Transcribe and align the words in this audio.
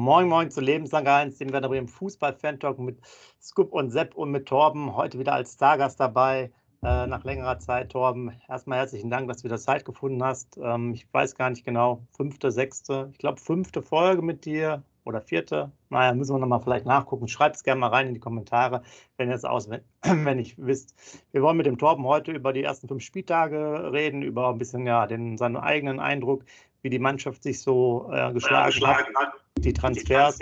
Moin 0.00 0.28
Moin 0.28 0.50
zu 0.50 0.62
Lebenslang 0.62 1.06
1, 1.06 1.36
den 1.36 1.52
wir 1.52 1.62
im 1.62 1.86
Fußball-Fan-Talk 1.86 2.78
mit 2.78 3.02
Scoop 3.38 3.70
und 3.70 3.90
Sepp 3.90 4.14
und 4.14 4.30
mit 4.30 4.46
Torben. 4.46 4.96
Heute 4.96 5.18
wieder 5.18 5.34
als 5.34 5.52
Stargast 5.52 6.00
dabei, 6.00 6.50
äh, 6.82 7.06
nach 7.06 7.22
längerer 7.22 7.58
Zeit. 7.58 7.92
Torben, 7.92 8.32
erstmal 8.48 8.78
herzlichen 8.78 9.10
Dank, 9.10 9.28
dass 9.28 9.42
du 9.42 9.44
wieder 9.44 9.58
Zeit 9.58 9.84
gefunden 9.84 10.24
hast. 10.24 10.56
Ähm, 10.56 10.94
ich 10.94 11.06
weiß 11.12 11.34
gar 11.34 11.50
nicht 11.50 11.66
genau, 11.66 12.00
fünfte, 12.16 12.50
sechste, 12.50 13.10
ich 13.12 13.18
glaube 13.18 13.38
fünfte 13.42 13.82
Folge 13.82 14.22
mit 14.22 14.46
dir 14.46 14.82
oder 15.04 15.20
vierte. 15.20 15.70
Naja, 15.90 16.14
müssen 16.14 16.34
wir 16.34 16.38
nochmal 16.38 16.62
vielleicht 16.62 16.86
nachgucken. 16.86 17.28
Schreibt 17.28 17.56
es 17.56 17.62
gerne 17.62 17.80
mal 17.80 17.88
rein 17.88 18.08
in 18.08 18.14
die 18.14 18.20
Kommentare, 18.20 18.82
wenn 19.18 19.28
ihr 19.28 19.34
es 19.34 19.44
auswendig 19.44 19.84
wisst. 20.56 20.94
Wir 21.32 21.42
wollen 21.42 21.58
mit 21.58 21.66
dem 21.66 21.76
Torben 21.76 22.06
heute 22.06 22.32
über 22.32 22.54
die 22.54 22.62
ersten 22.62 22.88
fünf 22.88 23.02
Spieltage 23.02 23.92
reden, 23.92 24.22
über 24.22 24.48
ein 24.48 24.56
bisschen 24.56 24.86
ja 24.86 25.06
den, 25.06 25.36
seinen 25.36 25.58
eigenen 25.58 26.00
Eindruck, 26.00 26.46
wie 26.80 26.88
die 26.88 26.98
Mannschaft 26.98 27.42
sich 27.42 27.60
so 27.60 28.08
äh, 28.10 28.32
geschlagen, 28.32 28.70
geschlagen 28.70 29.14
hat 29.14 29.34
die 29.60 29.72
Transfers. 29.72 30.38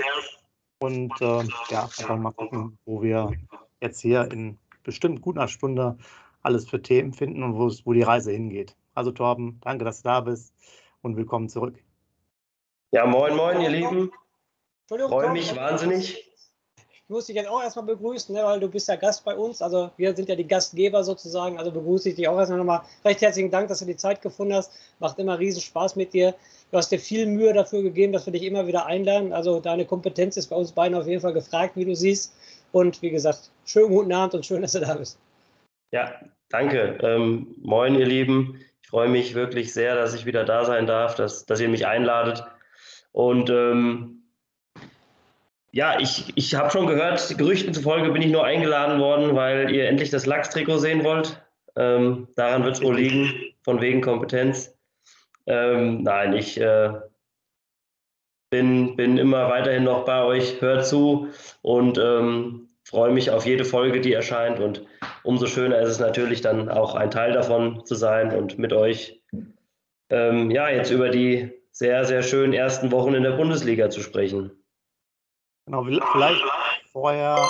Und 0.81 1.13
äh, 1.21 1.43
ja, 1.71 1.85
einfach 1.85 2.17
mal 2.17 2.33
gucken, 2.33 2.79
wo 2.85 3.03
wir 3.03 3.33
jetzt 3.81 4.01
hier 4.01 4.31
in 4.31 4.59
bestimmt 4.85 5.21
gut 5.21 5.37
einer 5.37 5.49
Stunde 5.49 5.99
alles 6.43 6.69
für 6.69 6.81
Themen 6.81 7.13
finden 7.13 7.43
und 7.43 7.59
wo 7.59 7.93
die 7.93 8.03
Reise 8.03 8.31
hingeht. 8.31 8.77
Also 8.95 9.11
Torben, 9.11 9.61
danke, 9.63 9.85
dass 9.85 10.03
du 10.03 10.09
da 10.09 10.21
bist 10.21 10.55
und 11.03 11.17
willkommen 11.17 11.49
zurück. 11.49 11.83
Ja, 12.93 13.07
moin, 13.07 13.37
moin, 13.37 13.61
ihr 13.61 13.71
Lieben. 13.71 14.11
Freue 14.89 15.33
mich 15.33 15.55
wahnsinnig. 15.55 16.25
Ich 16.77 17.11
muss 17.11 17.27
dich 17.27 17.37
jetzt 17.37 17.49
auch 17.49 17.63
erstmal 17.63 17.87
begrüßen, 17.87 18.35
ne, 18.35 18.45
weil 18.45 18.61
du 18.61 18.69
bist 18.69 18.87
ja 18.87 18.97
Gast 18.97 19.25
bei 19.25 19.35
uns. 19.35 19.63
Also 19.63 19.91
wir 19.97 20.15
sind 20.15 20.29
ja 20.29 20.37
die 20.37 20.47
Gastgeber 20.47 21.03
sozusagen. 21.03 21.59
Also 21.59 21.71
begrüße 21.73 22.11
ich 22.11 22.17
dich 22.17 22.29
auch 22.29 22.39
erstmal 22.39 22.59
nochmal. 22.59 22.83
Recht 23.05 23.21
herzlichen 23.21 23.51
Dank, 23.51 23.69
dass 23.69 23.79
du 23.79 23.87
die 23.87 23.97
Zeit 23.97 24.21
gefunden 24.21 24.55
hast. 24.55 24.73
Macht 24.99 25.19
immer 25.19 25.39
riesen 25.39 25.63
Spaß 25.63 25.97
mit 25.97 26.13
dir. 26.13 26.35
Du 26.71 26.77
hast 26.77 26.91
dir 26.91 26.99
viel 26.99 27.27
Mühe 27.27 27.53
dafür 27.53 27.83
gegeben, 27.83 28.13
dass 28.13 28.27
wir 28.27 28.33
dich 28.33 28.43
immer 28.43 28.67
wieder 28.67 28.87
einladen. 28.87 29.33
Also 29.33 29.61
deine 29.61 29.87
Kompetenz 29.87 30.37
ist 30.37 30.49
bei 30.49 30.57
uns 30.57 30.73
beiden 30.73 30.97
auf 30.97 31.07
jeden 31.07 31.23
Fall 31.23 31.33
gefragt, 31.33 31.77
wie 31.77 31.85
du 31.85 31.95
siehst. 31.95 32.35
Und 32.73 33.01
wie 33.01 33.11
gesagt, 33.11 33.51
schönen 33.65 33.89
guten 33.89 34.13
Abend 34.13 34.35
und 34.35 34.45
schön, 34.45 34.61
dass 34.61 34.73
du 34.73 34.81
da 34.81 34.95
bist. 34.95 35.19
Ja, 35.93 36.15
danke. 36.51 36.99
Ähm, 37.03 37.55
moin, 37.63 37.95
ihr 37.95 38.05
Lieben. 38.05 38.61
Ich 38.83 38.89
freue 38.89 39.09
mich 39.09 39.35
wirklich 39.35 39.73
sehr, 39.73 39.95
dass 39.95 40.15
ich 40.15 40.27
wieder 40.27 40.45
da 40.45 40.65
sein 40.67 40.87
darf, 40.87 41.15
dass, 41.15 41.47
dass 41.47 41.61
ihr 41.61 41.69
mich 41.69 41.87
einladet. 41.87 42.45
Und 43.13 43.49
ähm, 43.49 44.23
ja, 45.73 45.99
ich, 46.01 46.33
ich 46.35 46.55
habe 46.55 46.71
schon 46.71 46.87
gehört, 46.87 47.37
Gerüchten 47.39 47.73
zufolge 47.73 48.11
bin 48.11 48.23
ich 48.23 48.31
nur 48.31 48.45
eingeladen 48.45 49.01
worden, 49.01 49.35
weil 49.35 49.71
ihr 49.71 49.89
endlich 49.89 50.11
das 50.11 50.27
Lachs-Trikot 50.27 50.79
sehen 50.79 51.05
wollt. 51.05 51.43
Ähm, 51.77 52.29
daran 52.37 52.65
wird 52.65 52.77
es 52.77 52.83
wohl 52.83 52.97
liegen, 52.97 53.33
von 53.63 53.81
wegen 53.81 54.01
Kompetenz. 54.01 54.78
Ähm, 55.49 56.03
nein, 56.03 56.35
ich 56.35 56.61
äh, 56.61 56.93
bin, 58.51 58.97
bin 58.97 59.17
immer 59.17 59.49
weiterhin 59.49 59.85
noch 59.85 60.05
bei 60.05 60.23
euch, 60.23 60.61
hört 60.61 60.87
zu 60.87 61.29
und 61.63 61.99
ähm, 61.99 62.69
freue 62.85 63.13
mich 63.13 63.31
auf 63.31 63.47
jede 63.47 63.65
Folge, 63.65 64.01
die 64.01 64.13
erscheint. 64.13 64.61
Und 64.61 64.87
umso 65.25 65.47
schöner 65.47 65.81
ist 65.81 65.89
es 65.89 66.01
natürlich 66.01 66.43
dann 66.43 66.69
auch 66.69 66.95
ein 66.95 67.11
Teil 67.11 67.33
davon 67.33 67.85
zu 67.87 67.95
sein 67.95 68.35
und 68.37 68.59
mit 68.59 68.75
euch 68.75 69.23
ähm, 70.11 70.51
ja 70.51 70.69
jetzt 70.69 70.91
über 70.91 71.09
die 71.09 71.51
sehr, 71.71 72.05
sehr 72.05 72.23
schönen 72.23 72.53
ersten 72.53 72.93
Wochen 72.93 73.15
in 73.15 73.23
der 73.23 73.33
Bundesliga 73.33 73.89
zu 73.89 74.01
sprechen. 74.01 74.51
Genau, 75.67 75.85
vielleicht 75.85 76.43
vorher, 76.93 77.49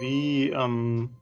wie, 0.00 0.50
ähm, 0.50 1.16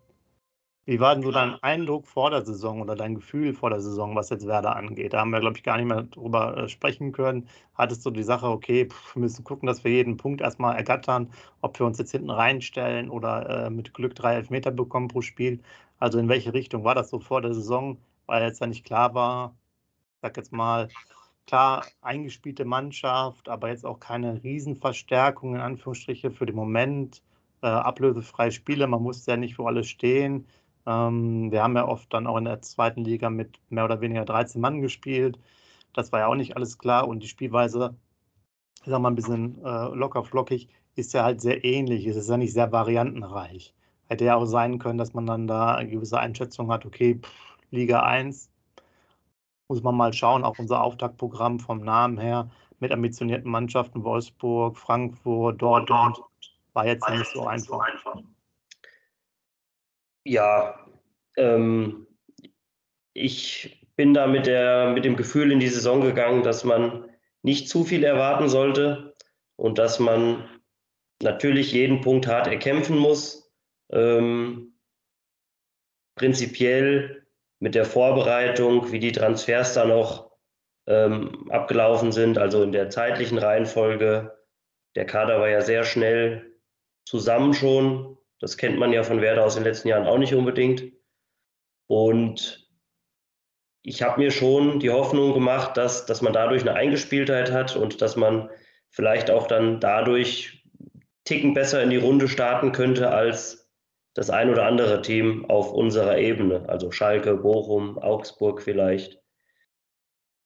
wie 0.85 0.99
war 1.01 1.15
denn 1.15 1.23
so 1.23 1.31
dein 1.31 1.63
Eindruck 1.63 2.07
vor 2.07 2.31
der 2.31 2.45
Saison 2.45 2.81
oder 2.81 2.97
dein 2.97 3.15
Gefühl 3.15 3.55
vor 3.55 3.71
der 3.71 3.81
Saison, 3.81 4.17
was 4.17 4.31
jetzt 4.31 4.47
Werder 4.47 4.75
angeht? 4.77 5.13
Da 5.13 5.21
haben 5.21 5.31
wir, 5.31 5.41
glaube 5.41 5.57
ich, 5.57 5.63
gar 5.63 5.77
nicht 5.77 5.87
mehr 5.87 6.03
drüber 6.03 6.57
äh, 6.57 6.69
sprechen 6.69 7.13
können. 7.13 7.49
Hattest 7.75 8.05
du 8.05 8.11
die 8.11 8.23
Sache, 8.25 8.47
okay, 8.47 8.89
wir 9.15 9.21
müssen 9.21 9.45
gucken, 9.45 9.67
dass 9.67 9.85
wir 9.85 9.93
jeden 9.93 10.17
Punkt 10.17 10.41
erstmal 10.41 10.77
ergattern, 10.77 11.31
ob 11.61 11.79
wir 11.79 11.87
uns 11.87 11.99
jetzt 11.99 12.11
hinten 12.13 12.31
reinstellen 12.31 13.11
oder 13.11 13.67
äh, 13.67 13.71
mit 13.71 13.95
Glück 13.95 14.15
drei 14.15 14.35
Elfmeter 14.35 14.73
bekommen 14.73 15.09
pro 15.09 15.21
Spiel? 15.23 15.61
Also 15.99 16.19
in 16.19 16.29
welche 16.29 16.53
Richtung 16.53 16.85
war 16.85 16.95
das 16.97 17.11
so 17.11 17.21
vor 17.21 17.43
der 17.43 17.55
Saison, 17.55 17.99
weil 18.27 18.43
jetzt 18.43 18.61
ja 18.61 18.67
nicht 18.67 18.85
klar 18.85 19.15
war, 19.15 19.55
sag 20.23 20.37
jetzt 20.37 20.53
mal, 20.53 20.89
klar 21.47 21.85
eingespielte 22.03 22.65
Mannschaft, 22.65 23.49
aber 23.49 23.69
jetzt 23.69 23.87
auch 23.87 24.01
keine 24.01 24.43
Riesenverstärkung 24.43 25.55
in 25.55 25.61
Anführungsstriche 25.61 26.31
für 26.31 26.47
den 26.47 26.57
Moment. 26.57 27.23
Äh, 27.63 27.67
ablösefreie 27.69 28.51
Spiele, 28.51 28.89
man 28.89 29.03
muss 29.03 29.25
ja 29.27 29.37
nicht 29.37 29.55
für 29.57 29.67
alles 29.67 29.89
stehen. 29.89 30.47
Ähm, 30.87 31.51
wir 31.53 31.63
haben 31.63 31.77
ja 31.77 31.87
oft 31.87 32.13
dann 32.13 32.27
auch 32.27 32.37
in 32.37 32.45
der 32.45 32.61
zweiten 32.63 33.05
Liga 33.05 33.31
mit 33.31 33.61
mehr 33.71 33.85
oder 33.85 34.01
weniger 34.01 34.25
13 34.25 34.61
Mann 34.61 34.81
gespielt. 34.81 35.39
Das 35.95 36.13
war 36.13 36.21
ja 36.21 36.27
auch 36.29 36.35
nicht 36.35 36.57
alles 36.57 36.79
klar 36.79 37.09
und 37.09 37.23
die 37.23 37.29
Spielweise, 37.29 37.97
ich 38.83 38.91
sag 38.91 39.01
mal 39.01 39.11
ein 39.11 39.15
bisschen 39.17 39.65
äh, 39.65 39.89
locker 39.95 40.25
flockig, 40.25 40.69
ist 40.97 41.13
ja 41.15 41.25
halt 41.25 41.41
sehr 41.41 41.65
ähnlich. 41.65 42.07
Es 42.07 42.17
ist 42.17 42.29
ja 42.31 42.37
nicht 42.37 42.53
sehr 42.53 42.73
variantenreich. 42.73 43.75
Hätte 44.09 44.25
ja 44.27 44.37
auch 44.37 44.47
sein 44.47 44.79
können, 44.79 44.99
dass 44.99 45.15
man 45.15 45.27
dann 45.27 45.47
da 45.47 45.75
eine 45.77 45.91
gewisse 45.91 46.19
Einschätzung 46.19 46.71
hat, 46.73 46.85
okay, 46.87 47.19
pff, 47.23 47.59
Liga 47.71 48.03
1, 48.03 48.51
muss 49.69 49.83
man 49.83 49.97
mal 49.97 50.13
schauen, 50.13 50.45
auch 50.45 50.59
unser 50.59 50.83
Auftaktprogramm 50.83 51.59
vom 51.61 51.81
Namen 51.81 52.19
her 52.19 52.51
mit 52.81 52.93
ambitionierten 52.93 53.51
Mannschaften, 53.51 54.05
Wolfsburg, 54.05 54.77
Frankfurt, 54.77 55.63
Dortmund, 55.63 56.19
war 56.75 56.87
jetzt 56.87 57.09
nicht 57.09 57.27
so 57.27 57.47
einfach. 57.47 57.89
Ja, 60.25 60.87
ähm, 61.37 62.07
ich 63.13 63.89
bin 63.97 64.15
da 64.15 64.27
mit, 64.27 64.47
der, 64.47 64.93
mit 64.93 65.05
dem 65.05 65.17
Gefühl 65.17 65.53
in 65.53 65.61
die 65.61 65.69
Saison 65.69 66.01
gegangen, 66.01 66.43
dass 66.43 66.65
man 66.65 67.09
nicht 67.43 67.69
zu 67.69 67.85
viel 67.85 68.05
erwarten 68.05 68.49
sollte 68.49 69.17
und 69.57 69.79
dass 69.79 69.99
man 69.99 70.49
natürlich 71.23 71.73
jeden 71.73 72.01
Punkt 72.01 72.27
hart 72.27 72.47
erkämpfen 72.47 72.99
muss. 72.99 73.53
Ähm, 73.91 74.79
prinzipiell 76.17 77.27
mit 77.59 77.75
der 77.75 77.85
Vorbereitung, 77.85 78.93
wie 78.93 78.99
die 78.99 79.13
Transfers 79.13 79.75
dann 79.75 79.89
noch 79.89 80.33
ähm, 80.87 81.51
abgelaufen 81.51 82.13
sind, 82.13 82.39
also 82.39 82.63
in 82.63 82.73
der 82.73 82.91
zeitlichen 82.91 83.39
Reihenfolge. 83.39 84.37
Der 84.97 85.07
Kader 85.07 85.41
war 85.41 85.49
ja 85.49 85.61
sehr 85.61 85.85
schnell 85.85 86.59
zusammen 87.05 87.55
schon. 87.55 88.19
Das 88.43 88.57
kennt 88.57 88.77
man 88.77 88.93
ja 88.93 89.05
von 89.05 89.21
Werder 89.21 89.45
aus 89.45 89.55
den 89.55 89.63
letzten 89.63 89.87
Jahren 89.87 90.09
auch 90.09 90.19
nicht 90.19 90.35
unbedingt. 90.35 90.83
Und 91.87 92.69
ich 93.85 94.03
habe 94.03 94.21
mir 94.21 94.33
schon 94.33 94.81
die 94.81 94.91
Hoffnung 94.91 95.33
gemacht, 95.33 95.77
dass, 95.77 96.07
dass 96.07 96.23
man 96.23 96.33
dadurch 96.33 96.63
eine 96.63 96.75
Eingespieltheit 96.75 97.53
hat 97.53 97.77
und 97.77 98.03
dass 98.03 98.17
man 98.17 98.51
vielleicht 98.91 99.31
auch 99.31 99.47
dann 99.47 99.79
dadurch 99.79 100.67
Ticken 101.23 101.55
besser 101.55 101.85
in 101.85 101.91
die 101.91 101.99
Runde 101.99 102.27
starten 102.27 102.73
könnte 102.73 103.11
als 103.11 103.71
das 104.15 104.29
ein 104.29 104.51
oder 104.51 104.67
andere 104.67 105.03
Team 105.03 105.49
auf 105.49 105.73
unserer 105.73 106.19
Ebene, 106.19 106.69
also 106.69 106.91
Schalke, 106.91 107.37
Bochum, 107.37 107.97
Augsburg 107.97 108.61
vielleicht. 108.61 109.22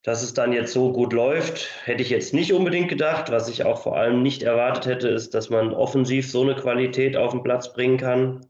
Dass 0.06 0.22
es 0.22 0.34
dann 0.34 0.52
jetzt 0.52 0.72
so 0.72 0.92
gut 0.92 1.12
läuft, 1.12 1.68
hätte 1.84 2.00
ich 2.00 2.10
jetzt 2.10 2.32
nicht 2.32 2.52
unbedingt 2.52 2.88
gedacht. 2.88 3.32
Was 3.32 3.48
ich 3.48 3.64
auch 3.64 3.82
vor 3.82 3.96
allem 3.96 4.22
nicht 4.22 4.44
erwartet 4.44 4.86
hätte, 4.86 5.08
ist, 5.08 5.34
dass 5.34 5.50
man 5.50 5.74
offensiv 5.74 6.30
so 6.30 6.42
eine 6.42 6.54
Qualität 6.54 7.16
auf 7.16 7.32
den 7.32 7.42
Platz 7.42 7.72
bringen 7.72 7.98
kann. 7.98 8.46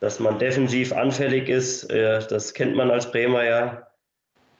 Dass 0.00 0.20
man 0.20 0.38
defensiv 0.38 0.92
anfällig 0.92 1.48
ist, 1.48 1.84
äh, 1.84 2.18
das 2.28 2.52
kennt 2.52 2.76
man 2.76 2.90
als 2.90 3.10
Bremer 3.10 3.42
ja. 3.44 3.86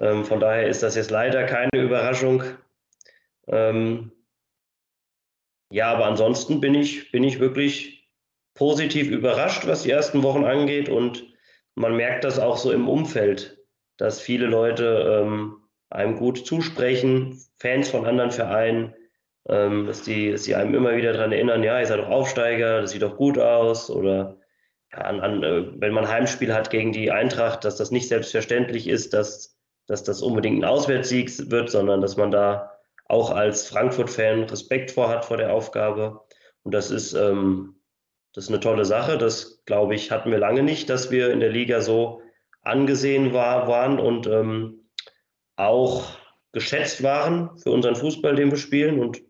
Ähm, 0.00 0.24
von 0.24 0.40
daher 0.40 0.66
ist 0.66 0.82
das 0.82 0.94
jetzt 0.94 1.10
leider 1.10 1.44
keine 1.44 1.82
Überraschung. 1.82 2.44
Ähm, 3.48 4.10
ja, 5.70 5.92
aber 5.92 6.06
ansonsten 6.06 6.62
bin 6.62 6.74
ich, 6.74 7.12
bin 7.12 7.24
ich 7.24 7.40
wirklich 7.40 8.08
positiv 8.54 9.10
überrascht, 9.10 9.66
was 9.66 9.82
die 9.82 9.90
ersten 9.90 10.22
Wochen 10.22 10.46
angeht. 10.46 10.88
Und 10.88 11.26
man 11.74 11.94
merkt 11.94 12.24
das 12.24 12.38
auch 12.38 12.56
so 12.56 12.72
im 12.72 12.88
Umfeld, 12.88 13.58
dass 13.98 14.18
viele 14.18 14.46
Leute 14.46 15.22
ähm, 15.22 15.60
einem 15.90 16.16
gut 16.16 16.46
zusprechen, 16.46 17.40
Fans 17.58 17.88
von 17.88 18.06
anderen 18.06 18.30
Vereinen, 18.30 18.94
ähm, 19.48 19.86
dass, 19.86 20.02
die, 20.02 20.32
dass 20.32 20.42
die 20.42 20.54
einem 20.54 20.74
immer 20.74 20.96
wieder 20.96 21.12
daran 21.12 21.32
erinnern, 21.32 21.62
ja, 21.62 21.78
ihr 21.78 21.86
seid 21.86 22.00
doch 22.00 22.08
Aufsteiger, 22.08 22.80
das 22.80 22.90
sieht 22.90 23.02
doch 23.02 23.16
gut 23.16 23.38
aus. 23.38 23.90
Oder 23.90 24.38
ja, 24.92 24.98
an, 24.98 25.20
an, 25.20 25.42
äh, 25.42 25.80
wenn 25.80 25.92
man 25.92 26.08
Heimspiel 26.08 26.52
hat 26.52 26.70
gegen 26.70 26.92
die 26.92 27.10
Eintracht, 27.10 27.64
dass 27.64 27.76
das 27.76 27.90
nicht 27.90 28.08
selbstverständlich 28.08 28.88
ist, 28.88 29.14
dass, 29.14 29.56
dass 29.86 30.02
das 30.02 30.22
unbedingt 30.22 30.62
ein 30.62 30.68
Auswärtssieg 30.68 31.50
wird, 31.50 31.70
sondern 31.70 32.00
dass 32.00 32.16
man 32.16 32.30
da 32.30 32.72
auch 33.08 33.30
als 33.30 33.68
Frankfurt-Fan 33.68 34.44
Respekt 34.44 34.90
vor 34.90 35.08
hat 35.08 35.24
vor 35.24 35.36
der 35.36 35.52
Aufgabe. 35.52 36.22
Und 36.64 36.74
das 36.74 36.90
ist, 36.90 37.12
ähm, 37.12 37.76
das 38.34 38.44
ist 38.44 38.50
eine 38.50 38.60
tolle 38.60 38.84
Sache. 38.84 39.16
Das, 39.16 39.62
glaube 39.64 39.94
ich, 39.94 40.10
hatten 40.10 40.32
wir 40.32 40.38
lange 40.38 40.64
nicht, 40.64 40.90
dass 40.90 41.12
wir 41.12 41.30
in 41.30 41.38
der 41.38 41.50
Liga 41.50 41.80
so 41.80 42.20
angesehen 42.62 43.32
war, 43.32 43.68
waren 43.68 44.00
und 44.00 44.26
ähm, 44.26 44.85
auch 45.56 46.04
geschätzt 46.52 47.02
waren 47.02 47.58
für 47.58 47.70
unseren 47.70 47.96
Fußball, 47.96 48.34
den 48.34 48.50
wir 48.50 48.58
spielen. 48.58 49.00
Und 49.00 49.22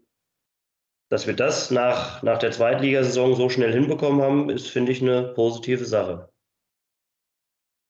dass 1.09 1.27
wir 1.27 1.35
das 1.35 1.71
nach, 1.71 2.23
nach 2.23 2.39
der 2.39 2.53
Zweitligasaison 2.53 3.35
so 3.35 3.49
schnell 3.49 3.73
hinbekommen 3.73 4.23
haben, 4.23 4.51
ist, 4.51 4.69
finde 4.69 4.93
ich, 4.93 5.03
eine 5.03 5.35
positive 5.35 5.85
Sache. 5.85 6.29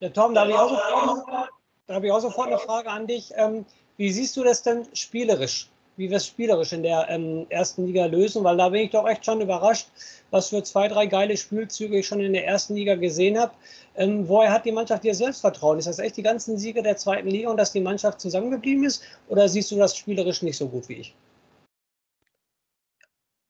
Ja, 0.01 0.11
Tom, 0.11 0.35
da 0.35 0.43
habe 0.43 0.51
ich, 0.51 0.57
auch 0.57 0.69
sofort, 0.69 1.51
da 1.87 1.95
habe 1.95 2.07
ich 2.07 2.13
auch 2.13 2.21
sofort 2.21 2.49
eine 2.49 2.59
Frage 2.59 2.91
an 2.91 3.07
dich. 3.07 3.33
Ähm, 3.35 3.65
wie 3.97 4.13
siehst 4.13 4.37
du 4.37 4.45
das 4.45 4.63
denn 4.63 4.87
spielerisch? 4.95 5.71
Wie 5.97 6.11
wir 6.11 6.19
es 6.19 6.27
spielerisch 6.27 6.73
in 6.73 6.83
der 6.83 7.09
ähm, 7.09 7.47
ersten 7.49 7.87
Liga 7.87 8.07
lösen? 8.07 8.45
Weil 8.45 8.57
da 8.57 8.69
bin 8.69 8.83
ich 8.83 8.91
doch 8.91 9.09
echt 9.09 9.25
schon 9.25 9.41
überrascht, 9.41 9.89
was 10.31 10.51
für 10.51 10.63
zwei, 10.63 10.89
drei 10.89 11.07
geile 11.07 11.37
Spielzüge 11.37 11.99
ich 11.99 12.07
schon 12.07 12.21
in 12.21 12.35
der 12.35 12.47
ersten 12.47 12.75
Liga 12.75 12.95
gesehen 12.97 13.39
habe. 13.39 13.53
Ähm, 13.97 14.29
woher 14.29 14.53
hat 14.53 14.67
die 14.67 14.73
Mannschaft 14.73 15.05
ihr 15.05 15.15
Selbstvertrauen? 15.15 15.79
Ist 15.79 15.89
das 15.89 15.99
echt 15.99 16.17
die 16.17 16.23
ganzen 16.23 16.59
Siege 16.59 16.83
der 16.83 16.97
zweiten 16.97 17.29
Liga 17.29 17.51
und 17.51 17.57
dass 17.57 17.73
die 17.73 17.81
Mannschaft 17.81 18.21
zusammengeblieben 18.21 18.85
ist? 18.85 19.03
Oder 19.29 19.49
siehst 19.49 19.71
du 19.71 19.77
das 19.77 19.97
spielerisch 19.97 20.43
nicht 20.43 20.59
so 20.59 20.69
gut 20.69 20.89
wie 20.89 20.95
ich? 20.95 21.15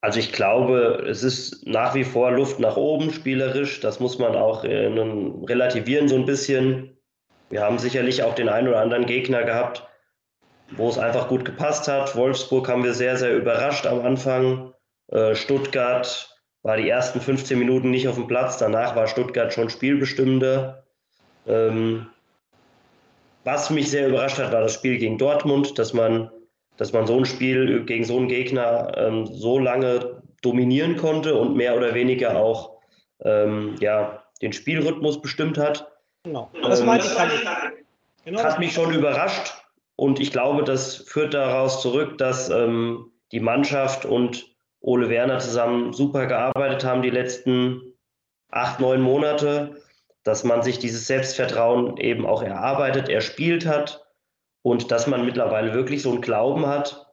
Also 0.07 0.21
ich 0.21 0.31
glaube, 0.33 1.05
es 1.09 1.25
ist 1.25 1.67
nach 1.67 1.97
wie 1.97 2.05
vor 2.05 2.31
Luft 2.31 2.61
nach 2.61 2.77
oben 2.77 3.13
spielerisch. 3.13 3.81
Das 3.81 3.99
muss 3.99 4.21
man 4.21 4.37
auch 4.37 4.63
äh, 4.63 4.87
relativieren 4.87 6.07
so 6.07 6.15
ein 6.15 6.27
bisschen. 6.27 6.97
Wir 7.51 7.63
haben 7.63 7.81
sicherlich 7.81 8.23
auch 8.23 8.37
den 8.37 8.49
einen 8.49 8.69
oder 8.69 8.81
anderen 8.81 9.07
Gegner 9.07 9.43
gehabt, 9.43 9.85
wo 10.73 10.89
es 10.89 10.99
einfach 10.99 11.29
gut 11.29 11.45
gepasst 11.45 11.89
hat. 11.89 12.17
Wolfsburg 12.17 12.69
haben 12.69 12.85
wir 12.85 12.95
sehr, 12.95 13.17
sehr 13.17 13.37
überrascht 13.37 13.87
am 13.87 14.05
Anfang. 14.05 14.73
Äh, 15.09 15.35
Stuttgart 15.35 16.37
war 16.63 16.77
die 16.77 16.89
ersten 16.89 17.21
15 17.21 17.59
Minuten 17.59 17.91
nicht 17.91 18.09
auf 18.09 18.17
dem 18.17 18.27
Platz. 18.27 18.59
Danach 18.59 18.97
war 18.97 19.07
Stuttgart 19.07 19.53
schon 19.53 19.71
spielbestimmender. 19.71 20.85
Ähm, 21.47 22.09
was 23.45 23.71
mich 23.71 23.91
sehr 23.91 24.09
überrascht 24.09 24.39
hat, 24.39 24.53
war 24.53 24.63
das 24.63 24.75
Spiel 24.75 24.99
gegen 24.99 25.19
Dortmund, 25.19 25.79
dass 25.79 25.93
man 25.93 26.31
dass 26.77 26.93
man 26.93 27.07
so 27.07 27.17
ein 27.17 27.25
Spiel 27.25 27.85
gegen 27.85 28.05
so 28.05 28.19
einen 28.19 28.29
Gegner 28.29 28.93
ähm, 28.97 29.27
so 29.27 29.59
lange 29.59 30.23
dominieren 30.43 30.97
konnte 30.97 31.35
und 31.35 31.57
mehr 31.57 31.77
oder 31.77 31.95
weniger 31.95 32.37
auch 32.37 32.79
ähm, 33.21 33.77
ja, 33.81 34.23
den 34.43 34.53
Spielrhythmus 34.53 35.21
bestimmt 35.21 35.59
hat. 35.59 35.91
Genau, 36.25 36.51
das 36.63 36.81
ähm, 36.81 36.87
meinte 36.87 37.07
ich. 37.07 38.25
Genau. 38.25 38.43
Hat 38.43 38.59
mich 38.59 38.73
schon 38.73 38.93
überrascht 38.93 39.55
und 39.97 40.21
ich 40.21 40.31
glaube, 40.31 40.63
das 40.63 40.97
führt 40.97 41.35
daraus 41.35 41.81
zurück, 41.81 42.19
dass 42.19 42.51
ähm, 42.51 43.13
die 43.33 43.41
Mannschaft 43.41 44.05
und 44.05 44.55
Ole 44.81 45.09
Werner 45.09 45.39
zusammen 45.39 45.93
super 45.93 46.27
gearbeitet 46.27 46.85
haben 46.85 47.03
die 47.03 47.11
letzten 47.11 47.95
acht, 48.51 48.79
neun 48.79 49.01
Monate, 49.01 49.83
dass 50.23 50.45
man 50.45 50.63
sich 50.63 50.79
dieses 50.79 51.07
Selbstvertrauen 51.07 51.97
eben 51.97 52.27
auch 52.27 52.43
erarbeitet, 52.43 53.09
erspielt 53.09 53.67
hat 53.67 54.07
und 54.63 54.91
dass 54.91 55.07
man 55.07 55.25
mittlerweile 55.25 55.75
wirklich 55.75 56.03
so 56.03 56.11
einen 56.11 56.21
Glauben 56.21 56.67
hat, 56.67 57.07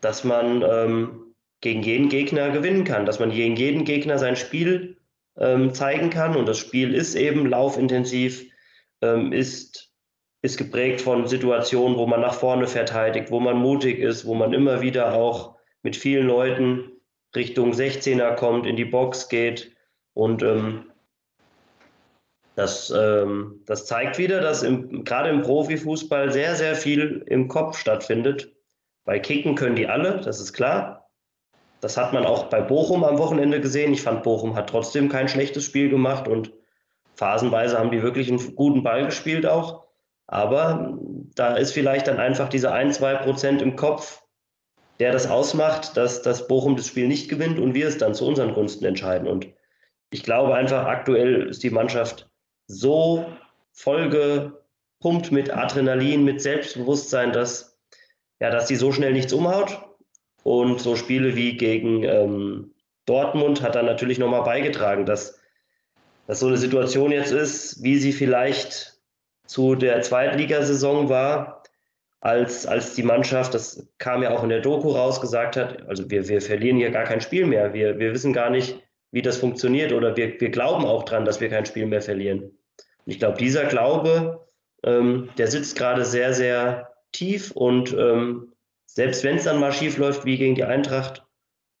dass 0.00 0.24
man 0.24 0.62
ähm, 0.62 1.34
gegen 1.60 1.82
jeden 1.82 2.08
Gegner 2.08 2.50
gewinnen 2.50 2.84
kann, 2.84 3.06
dass 3.06 3.18
man 3.18 3.30
gegen 3.30 3.56
jeden 3.56 3.84
Gegner 3.84 4.18
sein 4.18 4.36
Spiel 4.36 4.96
ähm, 5.36 5.74
zeigen 5.74 6.10
kann. 6.10 6.36
Und 6.36 6.46
das 6.46 6.58
Spiel 6.58 6.94
ist 6.94 7.14
eben 7.16 7.46
laufintensiv, 7.46 8.50
ähm, 9.02 9.32
ist, 9.32 9.87
ist 10.42 10.56
geprägt 10.56 11.00
von 11.00 11.26
Situationen, 11.26 11.96
wo 11.98 12.06
man 12.06 12.20
nach 12.20 12.34
vorne 12.34 12.66
verteidigt, 12.66 13.30
wo 13.30 13.40
man 13.40 13.56
mutig 13.56 13.98
ist, 13.98 14.24
wo 14.24 14.34
man 14.34 14.52
immer 14.52 14.80
wieder 14.80 15.14
auch 15.14 15.56
mit 15.82 15.96
vielen 15.96 16.26
Leuten 16.26 16.92
Richtung 17.34 17.72
16er 17.72 18.34
kommt, 18.34 18.66
in 18.66 18.76
die 18.76 18.84
Box 18.84 19.28
geht. 19.28 19.72
Und 20.14 20.42
ähm, 20.42 20.90
das, 22.54 22.90
ähm, 22.90 23.62
das 23.66 23.86
zeigt 23.86 24.18
wieder, 24.18 24.40
dass 24.40 24.62
im, 24.62 25.04
gerade 25.04 25.30
im 25.30 25.42
Profifußball 25.42 26.32
sehr, 26.32 26.56
sehr 26.56 26.74
viel 26.74 27.24
im 27.26 27.48
Kopf 27.48 27.78
stattfindet. 27.78 28.52
Bei 29.04 29.18
Kicken 29.18 29.54
können 29.54 29.76
die 29.76 29.86
alle, 29.86 30.20
das 30.20 30.40
ist 30.40 30.52
klar. 30.52 31.08
Das 31.80 31.96
hat 31.96 32.12
man 32.12 32.26
auch 32.26 32.46
bei 32.46 32.60
Bochum 32.60 33.04
am 33.04 33.18
Wochenende 33.18 33.60
gesehen. 33.60 33.92
Ich 33.92 34.02
fand, 34.02 34.24
Bochum 34.24 34.56
hat 34.56 34.70
trotzdem 34.70 35.08
kein 35.08 35.28
schlechtes 35.28 35.64
Spiel 35.64 35.88
gemacht 35.88 36.26
und 36.26 36.52
phasenweise 37.14 37.78
haben 37.78 37.92
die 37.92 38.02
wirklich 38.02 38.28
einen 38.28 38.56
guten 38.56 38.82
Ball 38.82 39.04
gespielt 39.06 39.46
auch. 39.46 39.87
Aber 40.28 40.98
da 41.34 41.56
ist 41.56 41.72
vielleicht 41.72 42.06
dann 42.06 42.18
einfach 42.18 42.48
diese 42.48 42.70
ein, 42.70 42.92
zwei 42.92 43.14
Prozent 43.14 43.62
im 43.62 43.76
Kopf, 43.76 44.22
der 45.00 45.10
das 45.10 45.28
ausmacht, 45.28 45.96
dass, 45.96 46.22
dass 46.22 46.46
Bochum 46.46 46.76
das 46.76 46.86
Spiel 46.86 47.08
nicht 47.08 47.28
gewinnt 47.28 47.58
und 47.58 47.74
wir 47.74 47.88
es 47.88 47.98
dann 47.98 48.14
zu 48.14 48.26
unseren 48.26 48.52
Gunsten 48.52 48.84
entscheiden. 48.84 49.26
Und 49.26 49.48
ich 50.10 50.22
glaube 50.22 50.54
einfach, 50.54 50.84
aktuell 50.84 51.48
ist 51.48 51.62
die 51.62 51.70
Mannschaft 51.70 52.30
so 52.66 53.26
vollgepumpt 53.72 55.32
mit 55.32 55.50
Adrenalin, 55.50 56.24
mit 56.24 56.42
Selbstbewusstsein, 56.42 57.32
dass, 57.32 57.78
ja, 58.40 58.50
dass 58.50 58.66
die 58.66 58.76
so 58.76 58.92
schnell 58.92 59.12
nichts 59.12 59.32
umhaut. 59.32 59.82
Und 60.42 60.80
so 60.80 60.94
Spiele 60.94 61.36
wie 61.36 61.56
gegen 61.56 62.04
ähm, 62.04 62.74
Dortmund 63.06 63.62
hat 63.62 63.74
dann 63.74 63.86
natürlich 63.86 64.18
nochmal 64.18 64.42
beigetragen, 64.42 65.06
dass, 65.06 65.40
dass 66.26 66.40
so 66.40 66.46
eine 66.46 66.58
Situation 66.58 67.12
jetzt 67.12 67.32
ist, 67.32 67.82
wie 67.82 67.98
sie 67.98 68.12
vielleicht 68.12 68.97
zu 69.48 69.74
der 69.74 70.02
Zweitligasaison 70.02 71.08
war, 71.08 71.62
als, 72.20 72.66
als 72.66 72.94
die 72.94 73.02
Mannschaft, 73.02 73.54
das 73.54 73.88
kam 73.98 74.22
ja 74.22 74.30
auch 74.30 74.42
in 74.42 74.48
der 74.50 74.60
Doku 74.60 74.90
raus, 74.90 75.20
gesagt 75.20 75.56
hat, 75.56 75.88
also 75.88 76.10
wir, 76.10 76.28
wir 76.28 76.40
verlieren 76.40 76.76
hier 76.76 76.90
gar 76.90 77.04
kein 77.04 77.20
Spiel 77.20 77.46
mehr. 77.46 77.72
Wir, 77.72 77.98
wir 77.98 78.12
wissen 78.12 78.32
gar 78.32 78.50
nicht, 78.50 78.78
wie 79.10 79.22
das 79.22 79.38
funktioniert 79.38 79.92
oder 79.92 80.16
wir, 80.16 80.40
wir 80.40 80.50
glauben 80.50 80.84
auch 80.84 81.04
dran, 81.04 81.24
dass 81.24 81.40
wir 81.40 81.48
kein 81.48 81.64
Spiel 81.64 81.86
mehr 81.86 82.02
verlieren. 82.02 82.42
Und 82.42 83.12
ich 83.12 83.18
glaube, 83.18 83.38
dieser 83.38 83.64
Glaube, 83.64 84.46
ähm, 84.84 85.30
der 85.38 85.46
sitzt 85.46 85.76
gerade 85.76 86.04
sehr, 86.04 86.34
sehr 86.34 86.92
tief 87.12 87.52
und 87.52 87.94
ähm, 87.94 88.52
selbst 88.84 89.24
wenn 89.24 89.36
es 89.36 89.44
dann 89.44 89.60
mal 89.60 89.72
schief 89.72 89.96
läuft 89.96 90.24
wie 90.24 90.36
gegen 90.36 90.56
die 90.56 90.64
Eintracht, 90.64 91.24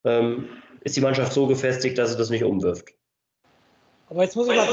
ähm, 0.04 0.48
ist 0.82 0.96
die 0.96 1.00
Mannschaft 1.00 1.32
so 1.32 1.46
gefestigt, 1.46 1.98
dass 1.98 2.12
sie 2.12 2.18
das 2.18 2.30
nicht 2.30 2.44
umwirft. 2.44 2.94
Aber 4.10 4.22
jetzt 4.22 4.36
muss 4.36 4.48
ich 4.48 4.56
mal 4.56 4.66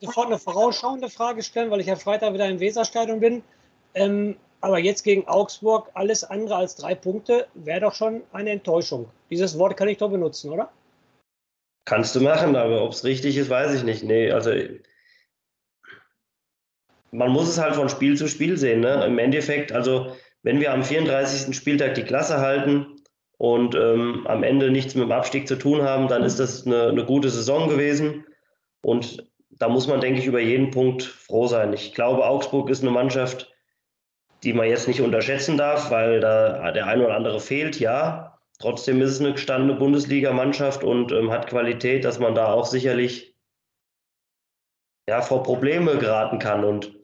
sofort 0.00 0.26
eine 0.26 0.38
vorausschauende 0.38 1.08
Frage 1.08 1.42
stellen, 1.42 1.70
weil 1.70 1.80
ich 1.80 1.86
ja 1.86 1.96
Freitag 1.96 2.34
wieder 2.34 2.48
im 2.48 2.60
Weserstadion 2.60 3.20
bin. 3.20 3.42
Ähm, 3.94 4.36
aber 4.60 4.78
jetzt 4.78 5.02
gegen 5.02 5.26
Augsburg 5.28 5.90
alles 5.94 6.24
andere 6.24 6.56
als 6.56 6.76
drei 6.76 6.94
Punkte 6.94 7.46
wäre 7.54 7.80
doch 7.80 7.94
schon 7.94 8.22
eine 8.32 8.50
Enttäuschung. 8.50 9.08
Dieses 9.30 9.58
Wort 9.58 9.76
kann 9.76 9.88
ich 9.88 9.98
doch 9.98 10.10
benutzen, 10.10 10.50
oder? 10.50 10.70
Kannst 11.86 12.16
du 12.16 12.20
machen, 12.20 12.56
aber 12.56 12.82
ob 12.82 12.92
es 12.92 13.04
richtig 13.04 13.36
ist, 13.36 13.48
weiß 13.48 13.74
ich 13.74 13.84
nicht. 13.84 14.02
Nee, 14.02 14.30
also 14.32 14.50
man 17.12 17.30
muss 17.30 17.48
es 17.48 17.58
halt 17.58 17.76
von 17.76 17.88
Spiel 17.88 18.16
zu 18.16 18.28
Spiel 18.28 18.56
sehen. 18.56 18.80
Ne? 18.80 19.04
Im 19.06 19.18
Endeffekt, 19.18 19.72
also 19.72 20.16
wenn 20.42 20.60
wir 20.60 20.72
am 20.72 20.82
34. 20.82 21.56
Spieltag 21.56 21.94
die 21.94 22.02
Klasse 22.02 22.38
halten 22.38 23.00
und 23.38 23.74
ähm, 23.74 24.26
am 24.26 24.42
Ende 24.42 24.70
nichts 24.70 24.94
mit 24.94 25.04
dem 25.04 25.12
Abstieg 25.12 25.48
zu 25.48 25.56
tun 25.56 25.82
haben, 25.82 26.08
dann 26.08 26.24
ist 26.24 26.40
das 26.40 26.66
eine, 26.66 26.88
eine 26.88 27.04
gute 27.04 27.30
Saison 27.30 27.68
gewesen. 27.68 28.24
Und 28.82 29.26
da 29.50 29.68
muss 29.68 29.86
man, 29.86 30.00
denke 30.00 30.20
ich, 30.20 30.26
über 30.26 30.40
jeden 30.40 30.70
Punkt 30.70 31.02
froh 31.02 31.46
sein. 31.46 31.72
Ich 31.72 31.94
glaube, 31.94 32.26
Augsburg 32.26 32.70
ist 32.70 32.82
eine 32.82 32.90
Mannschaft, 32.90 33.52
die 34.42 34.52
man 34.52 34.68
jetzt 34.68 34.86
nicht 34.86 35.00
unterschätzen 35.00 35.56
darf, 35.56 35.90
weil 35.90 36.20
da 36.20 36.70
der 36.72 36.86
ein 36.86 37.00
oder 37.00 37.14
andere 37.14 37.40
fehlt, 37.40 37.80
ja. 37.80 38.38
Trotzdem 38.58 39.02
ist 39.02 39.10
es 39.10 39.20
eine 39.20 39.32
gestandene 39.32 39.74
Bundesligamannschaft 39.74 40.82
und 40.82 41.12
ähm, 41.12 41.30
hat 41.30 41.46
Qualität, 41.46 42.04
dass 42.04 42.18
man 42.18 42.34
da 42.34 42.52
auch 42.52 42.64
sicherlich 42.64 43.34
ja, 45.08 45.20
vor 45.20 45.42
Probleme 45.42 45.98
geraten 45.98 46.38
kann. 46.38 46.64
Und 46.64 46.94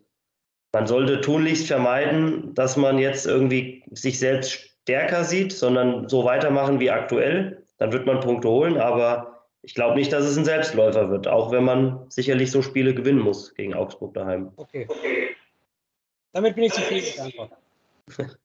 man 0.72 0.86
sollte 0.86 1.20
tunlichst 1.20 1.66
vermeiden, 1.66 2.54
dass 2.54 2.76
man 2.76 2.98
jetzt 2.98 3.26
irgendwie 3.26 3.84
sich 3.90 4.18
selbst 4.18 4.52
stärker 4.82 5.24
sieht, 5.24 5.52
sondern 5.52 6.08
so 6.08 6.24
weitermachen 6.24 6.80
wie 6.80 6.90
aktuell. 6.90 7.66
Dann 7.76 7.92
wird 7.92 8.06
man 8.06 8.20
Punkte 8.20 8.48
holen, 8.48 8.78
aber 8.78 9.31
ich 9.62 9.74
glaube 9.74 9.94
nicht, 9.94 10.12
dass 10.12 10.24
es 10.24 10.36
ein 10.36 10.44
Selbstläufer 10.44 11.10
wird, 11.10 11.28
auch 11.28 11.52
wenn 11.52 11.64
man 11.64 12.10
sicherlich 12.10 12.50
so 12.50 12.62
Spiele 12.62 12.94
gewinnen 12.94 13.20
muss 13.20 13.54
gegen 13.54 13.74
Augsburg 13.74 14.14
daheim. 14.14 14.50
Okay. 14.56 14.88
Damit 16.32 16.56
bin 16.56 16.64
ich 16.64 16.72
zufrieden. 16.72 17.32
Danke. 18.16 18.36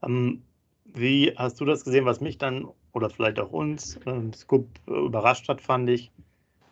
um, 0.00 0.42
Wie 0.92 1.32
hast 1.36 1.60
du 1.60 1.64
das 1.64 1.84
gesehen, 1.84 2.04
was 2.04 2.20
mich 2.20 2.38
dann 2.38 2.68
oder 2.92 3.10
vielleicht 3.10 3.38
auch 3.38 3.52
uns 3.52 3.96
äh, 4.06 4.32
Scoop 4.34 4.66
überrascht 4.86 5.48
hat, 5.48 5.60
fand 5.60 5.88
ich, 5.88 6.10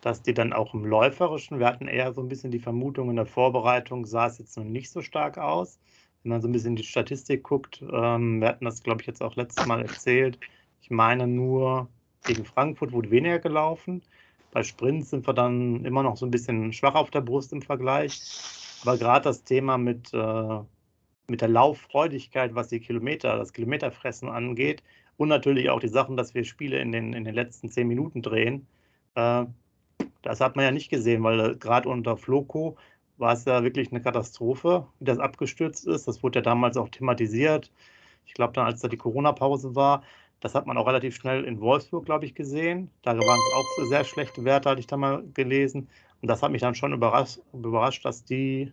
dass 0.00 0.22
die 0.22 0.34
dann 0.34 0.52
auch 0.52 0.74
im 0.74 0.84
Läuferischen, 0.84 1.58
wir 1.58 1.66
hatten 1.66 1.86
eher 1.86 2.12
so 2.12 2.20
ein 2.20 2.28
bisschen 2.28 2.50
die 2.50 2.58
Vermutung 2.58 3.10
in 3.10 3.16
der 3.16 3.26
Vorbereitung, 3.26 4.06
sah 4.06 4.26
es 4.26 4.38
jetzt 4.38 4.56
noch 4.56 4.64
nicht 4.64 4.90
so 4.90 5.02
stark 5.02 5.38
aus. 5.38 5.78
Wenn 6.22 6.30
man 6.30 6.42
so 6.42 6.48
ein 6.48 6.52
bisschen 6.52 6.74
die 6.74 6.82
Statistik 6.82 7.44
guckt, 7.44 7.82
ähm, 7.92 8.40
wir 8.40 8.48
hatten 8.48 8.64
das, 8.64 8.82
glaube 8.82 9.02
ich, 9.02 9.06
jetzt 9.06 9.22
auch 9.22 9.36
letztes 9.36 9.66
Mal 9.66 9.82
erzählt. 9.82 10.38
Ich 10.82 10.90
meine 10.90 11.28
nur, 11.28 11.88
gegen 12.28 12.44
Frankfurt 12.44 12.92
wurde 12.92 13.10
weniger 13.10 13.38
gelaufen. 13.38 14.02
Bei 14.52 14.62
Sprints 14.62 15.10
sind 15.10 15.26
wir 15.26 15.34
dann 15.34 15.84
immer 15.84 16.02
noch 16.02 16.16
so 16.16 16.26
ein 16.26 16.30
bisschen 16.30 16.72
schwach 16.72 16.94
auf 16.94 17.10
der 17.10 17.22
Brust 17.22 17.52
im 17.52 17.62
Vergleich. 17.62 18.20
Aber 18.82 18.96
gerade 18.96 19.24
das 19.24 19.42
Thema 19.42 19.76
mit, 19.78 20.12
äh, 20.14 20.60
mit 21.26 21.40
der 21.40 21.48
Lauffreudigkeit, 21.48 22.54
was 22.54 22.68
die 22.68 22.80
Kilometer, 22.80 23.36
das 23.36 23.52
Kilometerfressen 23.52 24.28
angeht, 24.28 24.82
und 25.16 25.28
natürlich 25.28 25.68
auch 25.68 25.80
die 25.80 25.88
Sachen, 25.88 26.16
dass 26.16 26.34
wir 26.34 26.44
Spiele 26.44 26.78
in 26.78 26.92
den, 26.92 27.12
in 27.12 27.24
den 27.24 27.34
letzten 27.34 27.68
zehn 27.70 27.88
Minuten 27.88 28.22
drehen, 28.22 28.68
äh, 29.16 29.44
das 30.22 30.40
hat 30.40 30.54
man 30.54 30.64
ja 30.64 30.70
nicht 30.70 30.90
gesehen, 30.90 31.24
weil 31.24 31.40
äh, 31.40 31.56
gerade 31.56 31.88
unter 31.88 32.16
Floco 32.16 32.76
war 33.16 33.32
es 33.32 33.44
ja 33.44 33.64
wirklich 33.64 33.90
eine 33.90 34.00
Katastrophe, 34.00 34.86
wie 35.00 35.06
das 35.06 35.18
abgestürzt 35.18 35.86
ist. 35.86 36.06
Das 36.06 36.22
wurde 36.22 36.38
ja 36.38 36.42
damals 36.42 36.76
auch 36.76 36.88
thematisiert. 36.88 37.72
Ich 38.26 38.34
glaube, 38.34 38.52
dann, 38.52 38.66
als 38.66 38.80
da 38.80 38.88
die 38.88 38.96
Corona-Pause 38.96 39.74
war, 39.74 40.04
das 40.40 40.54
hat 40.54 40.66
man 40.66 40.76
auch 40.78 40.86
relativ 40.86 41.16
schnell 41.16 41.44
in 41.44 41.60
Wolfsburg, 41.60 42.04
glaube 42.06 42.24
ich, 42.26 42.34
gesehen. 42.34 42.90
Da 43.02 43.12
waren 43.16 43.38
es 43.38 43.54
auch 43.54 43.86
sehr 43.88 44.04
schlechte 44.04 44.44
Werte, 44.44 44.70
hatte 44.70 44.80
ich 44.80 44.86
da 44.86 44.96
mal 44.96 45.24
gelesen. 45.34 45.88
Und 46.20 46.28
das 46.28 46.42
hat 46.42 46.52
mich 46.52 46.60
dann 46.62 46.74
schon 46.74 46.92
überrascht, 46.92 47.40
überrascht 47.52 48.04
dass 48.04 48.24
die 48.24 48.72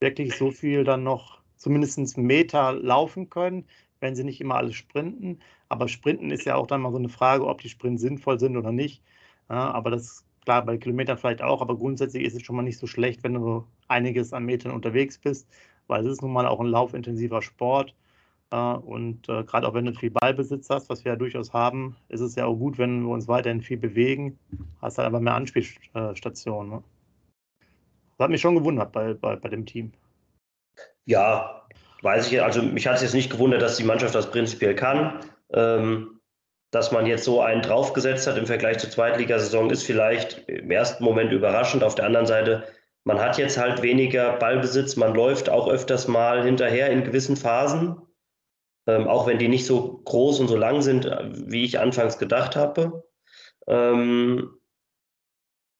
wirklich 0.00 0.36
so 0.36 0.50
viel 0.50 0.84
dann 0.84 1.02
noch 1.04 1.40
zumindest 1.56 2.18
Meter 2.18 2.72
laufen 2.72 3.30
können, 3.30 3.66
wenn 4.00 4.14
sie 4.16 4.24
nicht 4.24 4.40
immer 4.40 4.56
alles 4.56 4.74
sprinten. 4.76 5.40
Aber 5.68 5.88
Sprinten 5.88 6.30
ist 6.30 6.44
ja 6.44 6.56
auch 6.56 6.66
dann 6.66 6.82
mal 6.82 6.92
so 6.92 6.98
eine 6.98 7.08
Frage, 7.08 7.46
ob 7.46 7.60
die 7.60 7.68
Sprints 7.68 8.02
sinnvoll 8.02 8.38
sind 8.38 8.56
oder 8.56 8.72
nicht. 8.72 9.02
Ja, 9.48 9.70
aber 9.72 9.90
das 9.90 10.24
klar, 10.44 10.64
bei 10.64 10.76
Kilometern 10.78 11.18
vielleicht 11.18 11.42
auch, 11.42 11.60
aber 11.62 11.76
grundsätzlich 11.76 12.24
ist 12.24 12.34
es 12.36 12.42
schon 12.42 12.56
mal 12.56 12.62
nicht 12.62 12.78
so 12.78 12.86
schlecht, 12.86 13.22
wenn 13.24 13.34
du 13.34 13.66
einiges 13.88 14.32
an 14.32 14.44
Metern 14.44 14.72
unterwegs 14.72 15.18
bist, 15.18 15.48
weil 15.86 16.04
es 16.06 16.12
ist 16.12 16.22
nun 16.22 16.32
mal 16.32 16.46
auch 16.46 16.60
ein 16.60 16.66
laufintensiver 16.66 17.42
Sport. 17.42 17.94
Äh, 18.50 18.56
und 18.56 19.28
äh, 19.28 19.44
gerade 19.44 19.66
auch 19.66 19.74
wenn 19.74 19.86
du 19.86 19.92
viel 19.92 20.10
Ballbesitz 20.10 20.68
hast, 20.70 20.88
was 20.88 21.04
wir 21.04 21.12
ja 21.12 21.16
durchaus 21.16 21.52
haben, 21.52 21.96
ist 22.08 22.20
es 22.20 22.34
ja 22.34 22.46
auch 22.46 22.56
gut, 22.56 22.78
wenn 22.78 23.02
wir 23.02 23.10
uns 23.10 23.28
weiterhin 23.28 23.60
viel 23.60 23.78
bewegen. 23.78 24.38
Hast 24.80 24.98
halt 24.98 25.06
aber 25.06 25.20
mehr 25.20 25.34
Anspielstationen. 25.34 26.72
Ne? 26.72 26.84
Das 28.16 28.24
hat 28.24 28.30
mich 28.30 28.40
schon 28.40 28.54
gewundert 28.54 28.92
bei, 28.92 29.14
bei, 29.14 29.36
bei 29.36 29.48
dem 29.48 29.66
Team. 29.66 29.92
Ja, 31.04 31.66
weiß 32.02 32.30
ich, 32.30 32.42
also 32.42 32.62
mich 32.62 32.86
hat 32.86 32.96
es 32.96 33.02
jetzt 33.02 33.14
nicht 33.14 33.30
gewundert, 33.30 33.62
dass 33.62 33.76
die 33.76 33.84
Mannschaft 33.84 34.14
das 34.14 34.30
prinzipiell 34.30 34.74
kann. 34.74 35.20
Ähm, 35.52 36.14
dass 36.74 36.90
man 36.90 37.06
jetzt 37.06 37.24
so 37.24 37.40
einen 37.40 37.62
draufgesetzt 37.62 38.26
hat 38.26 38.36
im 38.36 38.46
Vergleich 38.46 38.78
zur 38.78 38.90
Zweitligasaison, 38.90 39.70
ist 39.70 39.84
vielleicht 39.84 40.48
im 40.48 40.70
ersten 40.72 41.04
Moment 41.04 41.30
überraschend. 41.30 41.84
Auf 41.84 41.94
der 41.94 42.06
anderen 42.06 42.26
Seite, 42.26 42.64
man 43.04 43.20
hat 43.20 43.38
jetzt 43.38 43.56
halt 43.58 43.80
weniger 43.82 44.32
Ballbesitz, 44.32 44.96
man 44.96 45.14
läuft 45.14 45.48
auch 45.48 45.68
öfters 45.68 46.08
mal 46.08 46.42
hinterher 46.42 46.90
in 46.90 47.04
gewissen 47.04 47.36
Phasen, 47.36 47.96
ähm, 48.86 49.08
auch 49.08 49.26
wenn 49.26 49.38
die 49.38 49.48
nicht 49.48 49.66
so 49.66 50.00
groß 50.04 50.40
und 50.40 50.48
so 50.48 50.56
lang 50.56 50.82
sind, 50.82 51.06
wie 51.32 51.64
ich 51.64 51.78
anfangs 51.78 52.18
gedacht 52.18 52.56
habe. 52.56 53.04
Ähm, 53.66 54.58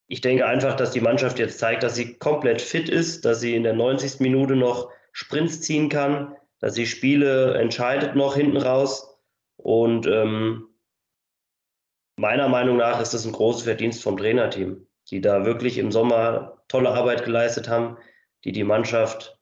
ich 0.06 0.20
denke 0.20 0.46
einfach, 0.46 0.75
dass 0.76 0.90
die 0.90 1.00
Mannschaft 1.00 1.38
jetzt 1.38 1.58
zeigt, 1.58 1.82
dass 1.82 1.94
sie 1.94 2.18
komplett 2.18 2.61
fit 2.61 2.88
ist, 2.88 3.25
dass 3.25 3.40
sie 3.40 3.54
in 3.54 3.62
der 3.62 3.73
90. 3.73 4.20
Minute 4.20 4.56
noch 4.56 4.90
Sprints 5.12 5.61
ziehen 5.62 5.88
kann, 5.88 6.37
dass 6.61 6.75
sie 6.75 6.87
Spiele 6.87 7.54
entscheidet 7.54 8.14
noch 8.14 8.37
hinten 8.37 8.56
raus. 8.56 9.18
Und 9.56 10.06
ähm, 10.06 10.68
meiner 12.16 12.49
Meinung 12.49 12.76
nach 12.76 13.00
ist 13.00 13.14
das 13.14 13.25
ein 13.25 13.32
großes 13.32 13.62
Verdienst 13.62 14.02
vom 14.02 14.16
Trainerteam, 14.16 14.87
die 15.11 15.20
da 15.20 15.44
wirklich 15.44 15.78
im 15.78 15.92
Sommer 15.92 16.62
tolle 16.68 16.90
Arbeit 16.90 17.25
geleistet 17.25 17.68
haben, 17.68 17.96
die 18.44 18.52
die 18.52 18.64
Mannschaft 18.64 19.38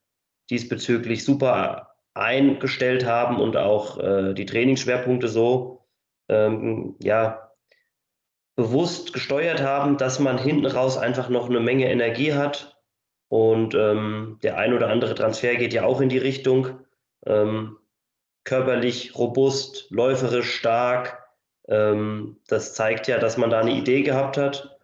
diesbezüglich 0.50 1.24
super 1.24 1.91
eingestellt 2.14 3.06
haben 3.06 3.40
und 3.40 3.56
auch 3.56 3.98
äh, 3.98 4.34
die 4.34 4.46
Trainingsschwerpunkte 4.46 5.28
so 5.28 5.86
ähm, 6.28 6.96
ja, 7.00 7.50
bewusst 8.54 9.12
gesteuert 9.12 9.62
haben, 9.62 9.96
dass 9.96 10.18
man 10.18 10.38
hinten 10.38 10.66
raus 10.66 10.98
einfach 10.98 11.28
noch 11.28 11.48
eine 11.48 11.60
Menge 11.60 11.90
Energie 11.90 12.34
hat. 12.34 12.78
Und 13.28 13.74
ähm, 13.74 14.38
der 14.42 14.58
ein 14.58 14.74
oder 14.74 14.88
andere 14.88 15.14
Transfer 15.14 15.56
geht 15.56 15.72
ja 15.72 15.84
auch 15.84 16.02
in 16.02 16.10
die 16.10 16.18
Richtung. 16.18 16.80
Ähm, 17.24 17.78
körperlich 18.44 19.16
robust, 19.16 19.90
läuferisch 19.90 20.54
stark, 20.54 21.22
ähm, 21.68 22.40
das 22.48 22.74
zeigt 22.74 23.06
ja, 23.06 23.18
dass 23.18 23.36
man 23.36 23.50
da 23.50 23.60
eine 23.60 23.72
Idee 23.72 24.02
gehabt 24.02 24.36
hat 24.36 24.78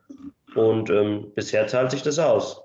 und 0.55 0.91
ähm, 0.91 1.33
bisher 1.35 1.67
zahlt 1.67 1.91
sich 1.91 2.03
das 2.03 2.19
aus. 2.19 2.65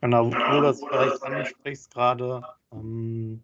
Genau, 0.00 0.26
wo 0.26 0.30
du 0.30 0.62
das 0.62 0.82
vielleicht 0.82 1.22
ansprichst 1.22 1.92
gerade, 1.92 2.42
ähm, 2.72 3.42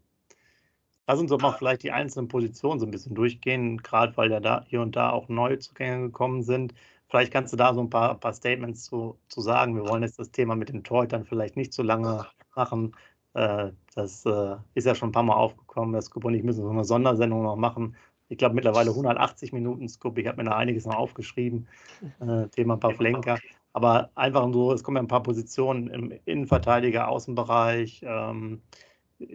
lass 1.07 1.21
uns 1.21 1.31
doch 1.31 1.41
mal 1.41 1.53
vielleicht 1.53 1.83
die 1.83 1.93
einzelnen 1.93 2.29
Positionen 2.29 2.81
so 2.81 2.87
ein 2.87 2.91
bisschen 2.91 3.15
durchgehen, 3.15 3.79
gerade 3.79 4.17
weil 4.17 4.31
ja 4.31 4.41
da 4.41 4.65
hier 4.69 4.83
und 4.83 4.97
da 4.97 5.11
auch 5.11 5.29
neue 5.29 5.59
Zugänge 5.59 6.07
gekommen 6.07 6.43
sind. 6.43 6.75
Vielleicht 7.09 7.33
kannst 7.33 7.53
du 7.53 7.57
da 7.57 7.73
so 7.73 7.81
ein 7.81 7.91
paar, 7.91 8.19
paar 8.19 8.33
Statements 8.33 8.85
zu, 8.85 9.19
zu 9.29 9.41
sagen. 9.41 9.77
Wir 9.77 9.89
wollen 9.89 10.03
jetzt 10.03 10.19
das 10.19 10.33
Thema 10.33 10.57
mit 10.57 10.69
den 10.69 10.83
Torhütern 10.83 11.25
vielleicht 11.25 11.57
nicht 11.57 11.73
so 11.73 11.83
lange 11.83 12.27
machen. 12.55 12.97
Äh, 13.35 13.71
das 13.95 14.27
äh, 14.27 14.57
ist 14.75 14.87
ja 14.87 14.95
schon 14.95 15.11
ein 15.11 15.13
paar 15.13 15.23
Mal 15.23 15.35
aufgekommen. 15.35 15.93
Das 15.93 16.07
Scoop 16.07 16.25
und 16.25 16.35
ich 16.35 16.43
müssen 16.43 16.63
so 16.65 16.71
eine 16.71 16.85
Sondersendung 16.85 17.43
noch 17.43 17.57
machen, 17.57 17.97
ich 18.29 18.39
glaube, 18.39 18.55
mittlerweile 18.55 18.91
180 18.91 19.53
Minuten 19.53 19.89
Scoop. 19.89 20.19
Ich 20.19 20.27
habe 20.27 20.39
mir 20.39 20.51
da 20.51 20.57
einiges 20.57 20.87
noch 20.87 20.97
aufgeschrieben, 20.97 21.69
äh, 22.21 22.49
Thema 22.49 22.77
Pavlenka. 22.77 23.39
Aber 23.73 24.11
einfach 24.15 24.51
so, 24.53 24.73
es 24.73 24.83
kommen 24.83 24.97
ja 24.97 25.03
ein 25.03 25.09
paar 25.09 25.23
Positionen 25.23 25.89
im 25.89 26.13
Innenverteidiger, 26.25 27.09
Außenbereich, 27.09 28.01
ähm, 28.05 28.63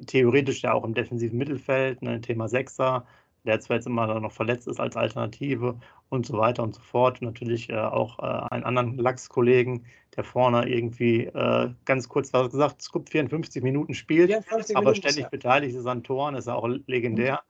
theoretisch 0.06 0.62
ja 0.62 0.74
auch 0.74 0.84
im 0.84 0.94
defensiven 0.94 1.38
Mittelfeld, 1.38 2.02
ne, 2.02 2.22
Thema 2.22 2.48
Sechser, 2.48 3.06
der 3.44 3.60
zwar 3.60 3.78
jetzt 3.78 3.88
immer 3.88 4.20
noch 4.20 4.32
verletzt 4.32 4.68
ist 4.68 4.80
als 4.80 4.96
Alternative 4.96 5.80
und 6.10 6.26
so 6.26 6.38
weiter 6.38 6.62
und 6.64 6.76
so 6.76 6.82
fort. 6.82 7.22
natürlich 7.22 7.70
äh, 7.70 7.78
auch 7.78 8.20
äh, 8.20 8.54
einen 8.54 8.64
anderen 8.64 8.98
Lachs-Kollegen, 8.98 9.86
der 10.16 10.24
vorne 10.24 10.70
irgendwie 10.70 11.26
äh, 11.26 11.70
ganz 11.86 12.08
kurz 12.08 12.32
was 12.34 12.52
gesagt, 12.52 12.82
Scoop 12.82 13.10
54 13.10 13.64
Minuten 13.64 13.94
spielt, 13.94 14.30
54 14.30 14.76
aber 14.76 14.92
Minuten 14.92 15.08
ständig 15.08 15.32
beteiligt 15.32 15.76
ist 15.76 15.88
an 15.88 16.04
Toren, 16.04 16.36
ist 16.36 16.48
ja 16.48 16.56
auch 16.56 16.68
legendär. 16.68 17.42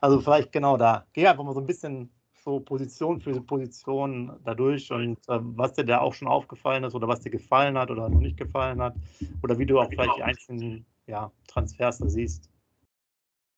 Also 0.00 0.20
vielleicht 0.20 0.52
genau 0.52 0.76
da. 0.76 1.06
Geh 1.14 1.26
einfach 1.26 1.44
mal 1.44 1.54
so 1.54 1.60
ein 1.60 1.66
bisschen 1.66 2.10
so 2.44 2.60
Position 2.60 3.20
für 3.20 3.40
Position 3.40 4.32
dadurch 4.44 4.90
und 4.92 5.18
äh, 5.28 5.38
was 5.40 5.72
dir 5.72 5.84
da 5.84 6.00
auch 6.00 6.12
schon 6.12 6.28
aufgefallen 6.28 6.84
ist 6.84 6.94
oder 6.94 7.08
was 7.08 7.20
dir 7.20 7.30
gefallen 7.30 7.78
hat 7.78 7.90
oder 7.90 8.10
noch 8.10 8.20
nicht 8.20 8.36
gefallen 8.36 8.82
hat 8.82 8.94
oder 9.42 9.58
wie 9.58 9.64
du 9.64 9.80
auch 9.80 9.88
vielleicht 9.88 10.16
die 10.18 10.22
einzelnen 10.22 10.84
ja, 11.06 11.30
Transfers 11.46 11.98
da 11.98 12.08
siehst. 12.08 12.50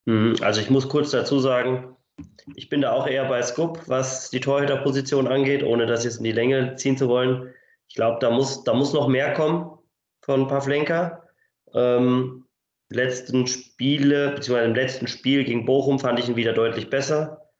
Mhm, 0.07 0.37
also 0.41 0.61
ich 0.61 0.71
muss 0.71 0.89
kurz 0.89 1.11
dazu 1.11 1.39
sagen, 1.39 1.97
ich 2.55 2.69
bin 2.69 2.81
da 2.81 2.93
auch 2.93 3.07
eher 3.07 3.27
bei 3.27 3.43
Scoop, 3.43 3.83
was 3.89 4.31
die 4.31 4.41
Torhüterposition 4.41 5.27
angeht, 5.27 5.63
ohne 5.63 5.87
das 5.87 6.05
jetzt 6.05 6.19
in 6.19 6.25
die 6.25 6.33
Länge 6.33 6.77
ziehen 6.77 6.97
zu 6.97 7.09
wollen. 7.09 7.53
Ich 7.89 7.95
glaube, 7.95 8.19
da 8.21 8.31
muss, 8.31 8.65
da 8.65 8.73
muss 8.73 8.93
noch 8.93 9.09
mehr 9.09 9.35
kommen 9.35 9.79
von 10.23 10.49
Pavlenka. 10.49 11.23
Ähm, 11.75 12.47
letzten 12.89 13.47
Spiele, 13.47 14.31
beziehungsweise 14.31 14.69
im 14.69 14.75
letzten 14.75 15.07
Spiel 15.09 15.45
gegen 15.45 15.67
Bochum 15.67 15.99
fand 15.99 16.19
ich 16.19 16.29
ihn 16.29 16.37
wieder 16.37 16.53
deutlich 16.53 16.89
besser. 16.89 17.51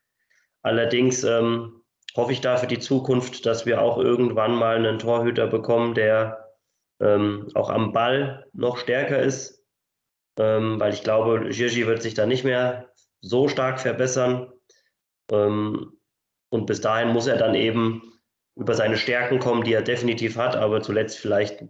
Allerdings 0.63 1.23
ähm, 1.25 1.83
hoffe 2.17 2.33
ich 2.33 2.41
da 2.41 2.57
für 2.57 2.67
die 2.67 2.79
Zukunft, 2.79 3.45
dass 3.45 3.67
wir 3.67 3.83
auch 3.83 3.99
irgendwann 3.99 4.55
mal 4.55 4.77
einen 4.77 4.99
Torhüter 4.99 5.47
bekommen, 5.47 5.95
der 5.95 6.55
ähm, 7.01 7.49
auch 7.55 7.71
am 7.71 7.93
Ball 7.93 8.47
noch 8.53 8.79
stärker 8.79 9.21
ist, 9.21 9.56
ähm, 10.39 10.79
weil 10.81 10.93
ich 10.93 11.03
glaube, 11.03 11.49
Gigi 11.51 11.87
wird 11.87 12.03
sich 12.03 12.15
da 12.15 12.27
nicht 12.27 12.45
mehr 12.45 12.93
so 13.21 13.49
stark 13.49 13.81
verbessern. 13.81 14.53
Ähm, 15.31 15.99
und 16.51 16.67
bis 16.67 16.81
dahin 16.81 17.13
muss 17.13 17.27
er 17.27 17.37
dann 17.37 17.55
eben 17.55 18.03
über 18.57 18.75
seine 18.75 18.97
Stärken 18.97 19.39
kommen, 19.39 19.65
die 19.65 19.73
er 19.73 19.83
definitiv 19.83 20.37
hat, 20.37 20.57
aber 20.57 20.81
zuletzt 20.81 21.19
vielleicht 21.19 21.65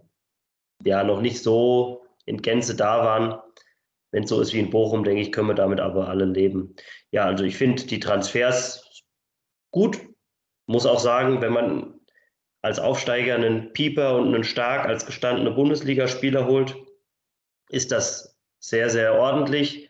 ja 0.83 1.03
noch 1.03 1.21
nicht 1.21 1.41
so 1.41 2.05
in 2.25 2.41
Gänze 2.41 2.75
da 2.75 3.03
waren. 3.03 3.41
Wenn 4.11 4.23
es 4.23 4.29
so 4.29 4.39
ist 4.39 4.53
wie 4.53 4.59
in 4.59 4.69
Bochum, 4.69 5.03
denke 5.03 5.21
ich, 5.21 5.31
können 5.31 5.49
wir 5.49 5.55
damit 5.55 5.79
aber 5.79 6.07
alle 6.07 6.25
leben. 6.25 6.75
Ja, 7.11 7.25
also 7.25 7.43
ich 7.43 7.57
finde 7.57 7.85
die 7.85 7.99
Transfers 7.99 9.03
gut. 9.71 9.99
Muss 10.65 10.85
auch 10.85 10.99
sagen, 10.99 11.41
wenn 11.41 11.53
man 11.53 11.99
als 12.61 12.79
Aufsteiger 12.79 13.35
einen 13.35 13.73
Pieper 13.73 14.15
und 14.17 14.33
einen 14.33 14.43
Stark 14.43 14.85
als 14.85 15.05
gestandene 15.05 15.51
Bundesligaspieler 15.51 16.47
holt, 16.47 16.75
ist 17.69 17.91
das 17.91 18.36
sehr, 18.59 18.89
sehr 18.89 19.15
ordentlich. 19.15 19.89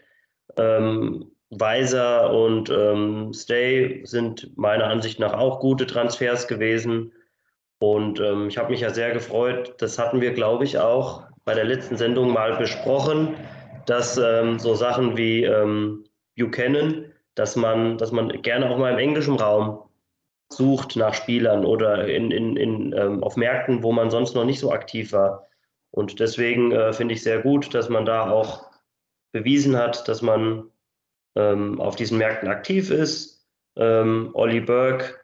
Ähm, 0.58 1.32
Weiser 1.50 2.32
und 2.34 2.70
ähm, 2.70 3.32
Stay 3.34 4.02
sind 4.04 4.58
meiner 4.58 4.88
Ansicht 4.88 5.20
nach 5.20 5.34
auch 5.34 5.60
gute 5.60 5.86
Transfers 5.86 6.48
gewesen. 6.48 7.14
Und 7.80 8.20
ähm, 8.20 8.48
ich 8.50 8.58
habe 8.58 8.72
mich 8.72 8.82
ja 8.82 8.90
sehr 8.90 9.12
gefreut. 9.12 9.76
Das 9.78 9.98
hatten 9.98 10.20
wir, 10.20 10.34
glaube 10.34 10.66
ich, 10.66 10.78
auch 10.78 11.24
bei 11.46 11.54
der 11.54 11.64
letzten 11.64 11.96
Sendung 11.96 12.34
mal 12.34 12.58
besprochen, 12.58 13.36
dass 13.86 14.18
ähm, 14.18 14.60
so 14.60 14.76
Sachen 14.76 15.16
wie 15.16 15.44
ähm, 15.44 16.04
Buchanan, 16.38 17.06
dass 17.36 17.56
man, 17.56 17.98
dass 17.98 18.12
man 18.12 18.42
gerne 18.42 18.70
auch 18.70 18.78
mal 18.78 18.92
im 18.92 19.00
englischen 19.00 19.36
Raum 19.36 19.84
sucht 20.50 20.96
nach 20.96 21.14
Spielern 21.14 21.66
oder 21.66 22.08
in, 22.08 22.32
in, 22.32 22.58
in, 22.58 22.94
ähm, 22.94 23.24
auf 23.24 23.38
Märkten, 23.38 23.84
wo 23.84 23.92
man 23.92 24.10
sonst 24.10 24.36
noch 24.36 24.46
nicht 24.46 24.60
so 24.60 24.72
aktiv 24.72 25.14
war. 25.14 25.47
Und 25.98 26.20
deswegen 26.20 26.72
äh, 26.72 26.94
finde 26.94 27.16
ich 27.16 27.24
sehr 27.24 27.42
gut, 27.42 27.74
dass 27.74 27.90
man 27.90 28.06
da 28.06 28.30
auch 28.30 28.70
bewiesen 29.32 29.76
hat, 29.76 30.08
dass 30.08 30.22
man 30.22 30.70
ähm, 31.36 31.82
auf 31.82 31.96
diesen 31.96 32.20
Märkten 32.20 32.50
aktiv 32.50 32.92
ist. 32.92 33.44
Ähm, 33.76 34.30
Olli 34.34 34.62
Burke, 34.62 35.16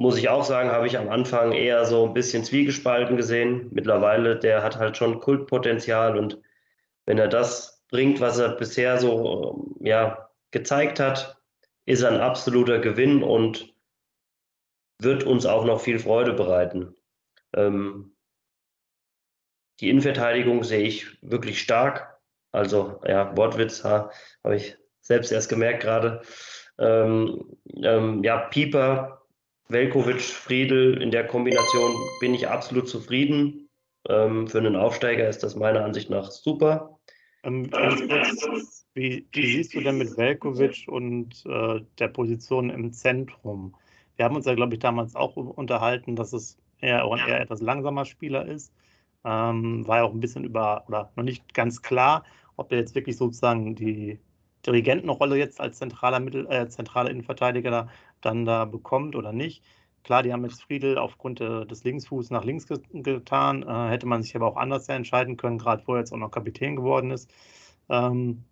muss 0.00 0.16
ich 0.16 0.30
auch 0.30 0.44
sagen, 0.44 0.70
habe 0.70 0.86
ich 0.86 0.96
am 0.96 1.10
Anfang 1.10 1.52
eher 1.52 1.84
so 1.84 2.06
ein 2.06 2.14
bisschen 2.14 2.44
zwiegespalten 2.44 3.18
gesehen. 3.18 3.68
Mittlerweile, 3.70 4.38
der 4.38 4.62
hat 4.62 4.78
halt 4.78 4.96
schon 4.96 5.20
Kultpotenzial 5.20 6.16
und 6.16 6.40
wenn 7.04 7.18
er 7.18 7.28
das 7.28 7.84
bringt, 7.90 8.22
was 8.22 8.38
er 8.38 8.56
bisher 8.56 8.96
so 8.96 9.76
ja, 9.80 10.30
gezeigt 10.50 10.98
hat, 10.98 11.42
ist 11.84 12.00
er 12.00 12.12
ein 12.12 12.22
absoluter 12.22 12.78
Gewinn 12.78 13.22
und 13.22 13.74
wird 14.98 15.24
uns 15.24 15.44
auch 15.44 15.66
noch 15.66 15.82
viel 15.82 15.98
Freude 15.98 16.32
bereiten. 16.32 16.94
Ähm, 17.52 18.14
die 19.80 19.90
Innenverteidigung 19.90 20.64
sehe 20.64 20.82
ich 20.82 21.06
wirklich 21.22 21.60
stark. 21.60 22.18
Also, 22.52 23.00
ja, 23.06 23.36
Wortwitz 23.36 23.84
habe 23.84 24.10
ich 24.54 24.76
selbst 25.00 25.32
erst 25.32 25.48
gemerkt 25.48 25.82
gerade. 25.82 26.22
Ähm, 26.78 27.56
ähm, 27.82 28.22
ja, 28.22 28.38
Pieper, 28.48 29.22
Velkovic, 29.68 30.20
Friedel, 30.20 31.00
in 31.02 31.10
der 31.10 31.26
Kombination 31.26 31.94
bin 32.20 32.34
ich 32.34 32.48
absolut 32.48 32.88
zufrieden. 32.88 33.68
Ähm, 34.08 34.48
für 34.48 34.58
einen 34.58 34.76
Aufsteiger 34.76 35.28
ist 35.28 35.42
das 35.42 35.56
meiner 35.56 35.84
Ansicht 35.84 36.08
nach 36.08 36.30
super. 36.30 36.98
Ähm, 37.42 37.70
kurz, 37.70 38.86
wie, 38.94 39.26
wie, 39.32 39.46
siehst 39.46 39.74
du 39.74 39.80
denn 39.80 39.98
mit 39.98 40.16
Velkovic 40.16 40.86
und 40.88 41.44
äh, 41.46 41.80
der 41.98 42.08
Position 42.08 42.70
im 42.70 42.92
Zentrum? 42.92 43.76
Wir 44.16 44.24
haben 44.24 44.36
uns 44.36 44.46
ja, 44.46 44.54
glaube 44.54 44.74
ich, 44.74 44.80
damals 44.80 45.14
auch 45.14 45.36
unterhalten, 45.36 46.16
dass 46.16 46.32
es 46.32 46.58
eher 46.80 47.04
eher 47.26 47.40
etwas 47.40 47.60
langsamer 47.60 48.04
Spieler 48.04 48.46
ist. 48.46 48.72
Ähm, 49.24 49.86
war 49.86 49.98
ja 49.98 50.04
auch 50.04 50.12
ein 50.12 50.20
bisschen 50.20 50.44
über, 50.44 50.84
oder 50.88 51.12
noch 51.16 51.24
nicht 51.24 51.54
ganz 51.54 51.82
klar, 51.82 52.24
ob 52.56 52.72
er 52.72 52.78
jetzt 52.78 52.94
wirklich 52.94 53.16
sozusagen 53.16 53.74
die 53.74 54.18
Dirigentenrolle 54.66 55.36
jetzt 55.36 55.60
als 55.60 55.78
zentraler 55.78 56.20
Mittel, 56.20 56.46
äh, 56.50 56.68
zentraler 56.68 57.10
Innenverteidiger 57.10 57.70
da, 57.70 57.88
dann 58.20 58.44
da 58.44 58.64
bekommt 58.64 59.16
oder 59.16 59.32
nicht. 59.32 59.64
Klar, 60.04 60.22
die 60.22 60.32
haben 60.32 60.44
jetzt 60.44 60.62
Friedel 60.62 60.98
aufgrund 60.98 61.40
äh, 61.40 61.66
des 61.66 61.84
Linksfußs 61.84 62.30
nach 62.30 62.44
links 62.44 62.66
get 62.66 62.82
getan. 62.92 63.62
Äh, 63.62 63.88
hätte 63.90 64.06
man 64.06 64.22
sich 64.22 64.34
aber 64.36 64.46
auch 64.46 64.56
anders 64.56 64.88
entscheiden 64.88 65.36
können, 65.36 65.58
gerade 65.58 65.86
wo 65.86 65.94
er 65.94 66.00
jetzt 66.00 66.12
auch 66.12 66.18
noch 66.18 66.30
Kapitän 66.30 66.76
geworden 66.76 67.10
ist. 67.10 67.30
Ähm, 67.88 68.44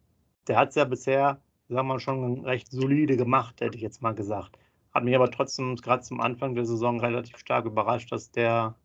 der 0.49 0.59
hat 0.59 0.71
es 0.71 0.75
ja 0.77 0.85
bisher, 0.85 1.41
sagen 1.69 1.89
wir 1.89 1.95
mal, 1.95 2.01
schon 2.01 2.45
recht 2.45 2.71
solide 2.71 3.17
gemacht, 3.17 3.61
hätte 3.61 3.77
ich 3.77 3.83
jetzt 3.83 4.03
mal 4.03 4.15
gesagt. 4.15 4.59
Hat 4.93 5.05
mich 5.05 5.15
aber 5.15 5.31
trotzdem 5.31 5.77
gerade 5.77 6.03
zum 6.03 6.21
Anfang 6.21 6.55
der 6.55 6.67
Saison 6.67 7.01
relativ 7.01 7.39
stark 7.39 7.67
überrascht, 7.67 8.13
dass 8.13 8.31
der 8.31 8.77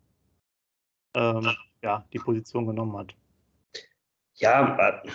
ähm, 1.16 1.50
ja, 1.84 2.06
die 2.14 2.20
Position 2.20 2.68
genommen 2.68 2.98
hat. 2.98 3.14
Ja, 4.36 4.78
äh, 4.78 5.10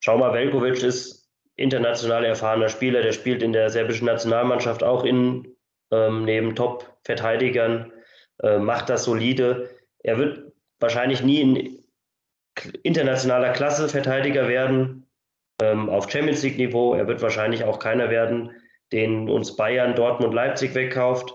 schau 0.00 0.18
mal, 0.18 0.32
Velkovic 0.32 0.82
ist 0.82 1.28
international 1.56 2.24
erfahrener 2.24 2.68
Spieler, 2.68 3.02
der 3.02 3.12
spielt 3.12 3.42
in 3.42 3.52
der 3.52 3.70
serbischen 3.70 4.06
Nationalmannschaft 4.06 4.82
auch 4.82 5.04
in, 5.04 5.56
ähm, 5.90 6.24
neben 6.24 6.54
Top-Verteidigern, 6.56 7.92
äh, 8.42 8.58
macht 8.58 8.88
das 8.88 9.04
solide. 9.04 9.70
Er 9.98 10.18
wird 10.18 10.52
wahrscheinlich 10.80 11.22
nie 11.22 11.40
in 11.40 11.84
internationaler 12.82 13.52
Klasse 13.52 13.88
Verteidiger 13.88 14.48
werden, 14.48 15.06
ähm, 15.60 15.88
auf 15.88 16.10
Champions 16.10 16.42
League-Niveau. 16.42 16.94
Er 16.94 17.06
wird 17.06 17.22
wahrscheinlich 17.22 17.64
auch 17.64 17.78
keiner 17.78 18.10
werden, 18.10 18.50
den 18.92 19.28
uns 19.28 19.56
Bayern, 19.56 19.94
Dortmund, 19.94 20.34
Leipzig 20.34 20.74
wegkauft. 20.74 21.34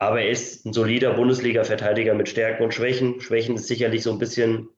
Aber 0.00 0.22
er 0.22 0.30
ist 0.30 0.64
ein 0.64 0.72
solider 0.72 1.12
Bundesliga-Verteidiger 1.12 2.14
mit 2.14 2.28
Stärken 2.28 2.64
und 2.64 2.72
Schwächen. 2.72 3.20
Schwächen 3.20 3.56
ist 3.56 3.68
sicherlich 3.68 4.02
so 4.02 4.10
ein 4.10 4.18
bisschen 4.18 4.70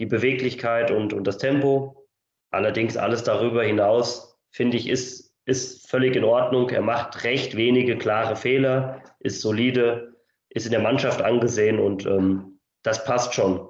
die 0.00 0.06
Beweglichkeit 0.06 0.90
und, 0.90 1.12
und 1.12 1.28
das 1.28 1.38
Tempo. 1.38 2.08
Allerdings 2.50 2.96
alles 2.96 3.22
darüber 3.22 3.62
hinaus, 3.62 4.36
finde 4.50 4.76
ich, 4.78 4.88
ist, 4.88 5.32
ist 5.44 5.88
völlig 5.88 6.16
in 6.16 6.24
Ordnung. 6.24 6.70
Er 6.70 6.82
macht 6.82 7.22
recht 7.22 7.56
wenige 7.56 7.96
klare 7.96 8.34
Fehler, 8.34 9.02
ist 9.20 9.40
solide, 9.42 10.16
ist 10.48 10.66
in 10.66 10.72
der 10.72 10.82
Mannschaft 10.82 11.22
angesehen 11.22 11.78
und 11.78 12.04
ähm, 12.04 12.58
das 12.82 13.04
passt 13.04 13.34
schon. 13.34 13.68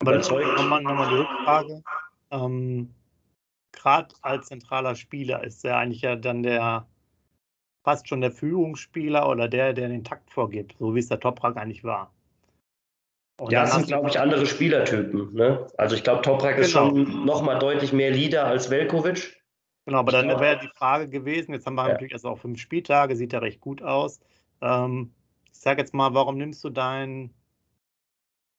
Aber 0.00 0.18
nochmal 0.18 0.82
noch 0.82 0.94
mal 0.94 1.08
die 1.08 1.14
Rückfrage. 1.14 1.82
Ähm, 2.30 2.94
Gerade 3.72 4.14
als 4.20 4.48
zentraler 4.48 4.94
Spieler 4.94 5.42
ist 5.42 5.64
er 5.64 5.78
eigentlich 5.78 6.02
ja 6.02 6.16
dann 6.16 6.42
der 6.42 6.86
fast 7.82 8.08
schon 8.08 8.20
der 8.20 8.30
Führungsspieler 8.30 9.28
oder 9.28 9.48
der, 9.48 9.72
der 9.72 9.88
den 9.88 10.04
Takt 10.04 10.30
vorgibt, 10.30 10.76
so 10.78 10.94
wie 10.94 11.00
es 11.00 11.08
der 11.08 11.20
Toprak 11.20 11.56
eigentlich 11.56 11.84
war. 11.84 12.12
Und 13.40 13.50
ja, 13.50 13.62
das 13.62 13.74
sind, 13.74 13.88
glaube 13.88 14.08
ich, 14.08 14.20
andere 14.20 14.46
Spielertypen. 14.46 15.34
Ne? 15.34 15.66
Also 15.76 15.96
ich 15.96 16.04
glaube, 16.04 16.22
Toprak 16.22 16.54
genau. 16.54 16.64
ist 16.64 16.70
schon 16.70 17.24
nochmal 17.24 17.58
deutlich 17.58 17.92
mehr 17.92 18.10
Leader 18.10 18.46
als 18.46 18.70
Velkovic. 18.70 19.42
Genau, 19.84 19.98
aber 19.98 20.12
dann 20.12 20.28
wäre 20.28 20.60
die 20.60 20.70
Frage 20.76 21.08
gewesen, 21.08 21.52
jetzt 21.52 21.66
haben 21.66 21.74
wir 21.74 21.86
ja. 21.86 21.92
natürlich 21.94 22.12
erst 22.12 22.24
auch 22.24 22.38
fünf 22.38 22.60
Spieltage, 22.60 23.16
sieht 23.16 23.32
ja 23.32 23.40
recht 23.40 23.60
gut 23.60 23.82
aus. 23.82 24.20
Ähm, 24.60 25.12
ich 25.52 25.58
sage 25.58 25.80
jetzt 25.80 25.92
mal, 25.92 26.14
warum 26.14 26.38
nimmst 26.38 26.62
du 26.62 26.70
deinen 26.70 27.34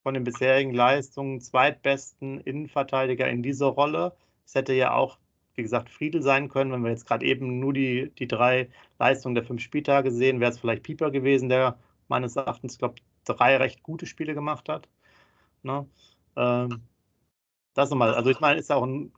von 0.01 0.15
den 0.15 0.25
bisherigen 0.25 0.73
Leistungen 0.73 1.39
zweitbesten 1.39 2.41
Innenverteidiger 2.41 3.29
in 3.29 3.41
diese 3.41 3.65
Rolle? 3.65 4.13
Es 4.45 4.53
hätte 4.55 4.73
ja 4.73 4.93
auch 4.93 5.17
wie 5.55 5.63
gesagt, 5.63 5.89
Friedel 5.89 6.21
sein 6.21 6.49
können. 6.49 6.71
Wenn 6.71 6.83
wir 6.83 6.91
jetzt 6.91 7.07
gerade 7.07 7.25
eben 7.25 7.59
nur 7.59 7.73
die, 7.73 8.11
die 8.17 8.27
drei 8.27 8.69
Leistungen 8.99 9.35
der 9.35 9.43
fünf 9.43 9.61
Spieltage 9.61 10.11
sehen, 10.11 10.39
wäre 10.39 10.51
es 10.51 10.59
vielleicht 10.59 10.83
Pieper 10.83 11.11
gewesen, 11.11 11.49
der 11.49 11.77
meines 12.07 12.35
Erachtens, 12.35 12.77
glaube 12.77 12.95
drei 13.25 13.57
recht 13.57 13.83
gute 13.83 14.05
Spiele 14.05 14.33
gemacht 14.33 14.69
hat. 14.69 14.89
Ne? 15.63 15.87
Ähm, 16.35 16.81
das 17.73 17.89
nochmal, 17.89 18.13
also 18.13 18.29
ich 18.29 18.39
meine, 18.39 18.59
ist 18.59 18.71
auch 18.71 18.85
ein, 18.85 19.13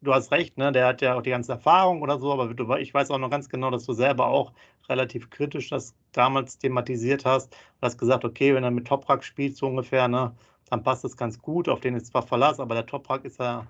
du 0.00 0.14
hast 0.14 0.32
recht, 0.32 0.56
ne? 0.58 0.72
der 0.72 0.86
hat 0.86 1.02
ja 1.02 1.16
auch 1.16 1.22
die 1.22 1.30
ganze 1.30 1.52
Erfahrung 1.52 2.02
oder 2.02 2.18
so, 2.18 2.32
aber 2.32 2.80
ich 2.80 2.94
weiß 2.94 3.10
auch 3.10 3.18
noch 3.18 3.30
ganz 3.30 3.48
genau, 3.48 3.70
dass 3.70 3.84
du 3.84 3.92
selber 3.92 4.26
auch 4.26 4.52
relativ 4.88 5.30
kritisch 5.30 5.70
das 5.70 5.94
damals 6.12 6.58
thematisiert 6.58 7.24
hast. 7.24 7.52
Du 7.52 7.82
hast 7.82 7.98
gesagt, 7.98 8.24
okay, 8.24 8.54
wenn 8.54 8.64
er 8.64 8.70
mit 8.70 8.86
Toprak 8.86 9.24
spielt, 9.24 9.56
so 9.56 9.66
ungefähr, 9.66 10.08
ne, 10.08 10.34
dann 10.70 10.82
passt 10.82 11.04
das 11.04 11.16
ganz 11.16 11.38
gut, 11.40 11.68
auf 11.68 11.80
den 11.80 11.94
ist 11.96 12.06
zwar 12.06 12.22
Verlass, 12.22 12.60
aber 12.60 12.74
der 12.74 12.86
Toprak 12.86 13.24
ist 13.24 13.38
ja 13.38 13.66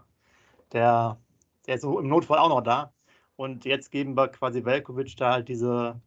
der 0.73 1.19
der 1.67 1.77
ist 1.77 1.83
so 1.83 1.99
im 1.99 2.09
Notfall 2.09 2.39
auch 2.39 2.49
noch 2.49 2.63
da. 2.63 2.93
Und 3.37 3.65
jetzt 3.65 3.91
geben 3.91 4.17
wir 4.17 4.29
quasi 4.29 4.65
Velkovic 4.65 5.17
da 5.17 5.33
halt 5.33 5.49
diese, 5.49 6.01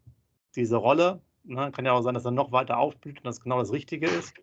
diese 0.55 0.77
Rolle. 0.77 1.21
Ne? 1.43 1.71
Kann 1.71 1.85
ja 1.85 1.91
auch 1.91 2.01
sein, 2.01 2.13
dass 2.13 2.25
er 2.25 2.31
noch 2.31 2.51
weiter 2.51 2.77
aufblüht 2.77 3.17
und 3.17 3.25
das 3.25 3.41
genau 3.41 3.59
das 3.59 3.71
Richtige 3.71 4.07
ist. 4.07 4.33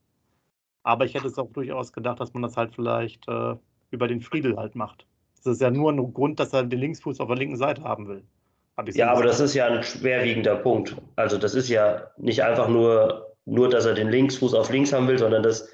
Aber 0.83 1.05
ich 1.07 1.15
hätte 1.15 1.27
es 1.27 1.39
auch 1.39 1.51
durchaus 1.51 1.93
gedacht, 1.93 2.21
dass 2.21 2.35
man 2.35 2.43
das 2.43 2.57
halt 2.57 2.75
vielleicht 2.75 3.27
äh, 3.29 3.57
über 3.91 4.07
den 4.07 4.21
Friedel 4.21 4.57
halt 4.57 4.75
macht. 4.75 5.07
Das 5.37 5.55
ist 5.55 5.61
ja 5.61 5.71
nur 5.71 5.93
ein 5.93 6.13
Grund, 6.13 6.41
dass 6.41 6.53
er 6.53 6.65
den 6.65 6.79
Linksfuß 6.79 7.21
auf 7.21 7.29
der 7.29 7.37
linken 7.37 7.57
Seite 7.57 7.83
haben 7.83 8.09
will. 8.09 8.25
Ja, 8.95 9.13
aber 9.13 9.23
das 9.23 9.39
ist 9.39 9.55
ja 9.55 9.67
ein 9.67 9.83
schwerwiegender 9.83 10.57
Punkt. 10.57 10.97
Also 11.17 11.39
das 11.39 11.55
ist 11.55 11.69
ja 11.69 12.11
nicht 12.17 12.43
einfach 12.43 12.69
nur, 12.69 13.37
nur 13.45 13.69
dass 13.69 13.87
er 13.87 13.95
den 13.95 14.09
Linksfuß 14.09 14.53
auf 14.55 14.71
links 14.71 14.93
haben 14.93 15.07
will, 15.07 15.19
sondern 15.19 15.45
das 15.45 15.69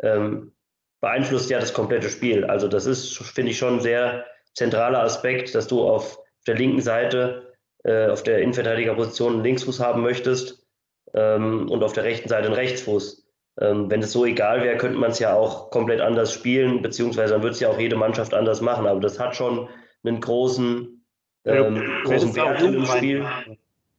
ähm, 0.00 0.52
beeinflusst 1.00 1.50
ja 1.50 1.58
das 1.58 1.74
komplette 1.74 2.08
Spiel. 2.08 2.44
Also 2.44 2.68
das 2.68 2.86
ist, 2.86 3.18
finde 3.18 3.50
ich, 3.50 3.58
schon 3.58 3.80
sehr 3.80 4.24
zentraler 4.54 5.00
Aspekt, 5.00 5.54
dass 5.54 5.66
du 5.66 5.82
auf 5.82 6.18
der 6.46 6.54
linken 6.54 6.80
Seite, 6.80 7.52
äh, 7.84 8.08
auf 8.08 8.22
der 8.22 8.38
Innenverteidigerposition 8.38 9.34
einen 9.34 9.44
Linksfuß 9.44 9.80
haben 9.80 10.02
möchtest 10.02 10.66
ähm, 11.12 11.68
und 11.68 11.82
auf 11.82 11.92
der 11.92 12.04
rechten 12.04 12.28
Seite 12.28 12.46
einen 12.46 12.54
Rechtsfuß. 12.54 13.24
Ähm, 13.60 13.88
wenn 13.90 14.02
es 14.02 14.12
so 14.12 14.24
egal 14.24 14.62
wäre, 14.62 14.76
könnte 14.76 14.98
man 14.98 15.10
es 15.10 15.20
ja 15.20 15.34
auch 15.34 15.70
komplett 15.70 16.00
anders 16.00 16.32
spielen, 16.32 16.82
beziehungsweise 16.82 17.34
dann 17.34 17.42
würde 17.42 17.54
es 17.54 17.60
ja 17.60 17.68
auch 17.68 17.78
jede 17.78 17.96
Mannschaft 17.96 18.34
anders 18.34 18.60
machen. 18.60 18.86
Aber 18.86 19.00
das 19.00 19.20
hat 19.20 19.36
schon 19.36 19.68
einen 20.02 20.20
großen, 20.20 21.04
ähm, 21.44 21.76
ja, 21.76 22.02
großen 22.04 22.34
Wert 22.34 22.62
im 22.62 22.84
Spiel. 22.84 23.26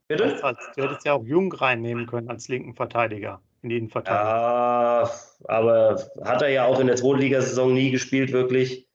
Bitte? 0.08 0.38
Du 0.76 0.84
hättest 0.84 1.06
ja 1.06 1.14
auch 1.14 1.24
Jung 1.24 1.52
reinnehmen 1.52 2.06
können 2.06 2.30
als 2.30 2.48
linken 2.48 2.76
Verteidiger 2.76 3.42
in 3.62 3.70
die 3.70 3.78
Innenverteidigung. 3.78 4.28
Ja, 4.28 5.10
aber 5.46 6.00
hat 6.24 6.42
er 6.42 6.50
ja 6.50 6.66
auch 6.66 6.80
in 6.80 6.88
der 6.88 6.98
Zweitligasaison 6.98 7.74
nie 7.74 7.92
gespielt, 7.92 8.32
wirklich. 8.32 8.88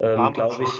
Ähm, 0.00 0.32
Glaube 0.32 0.64
ich, 0.64 0.70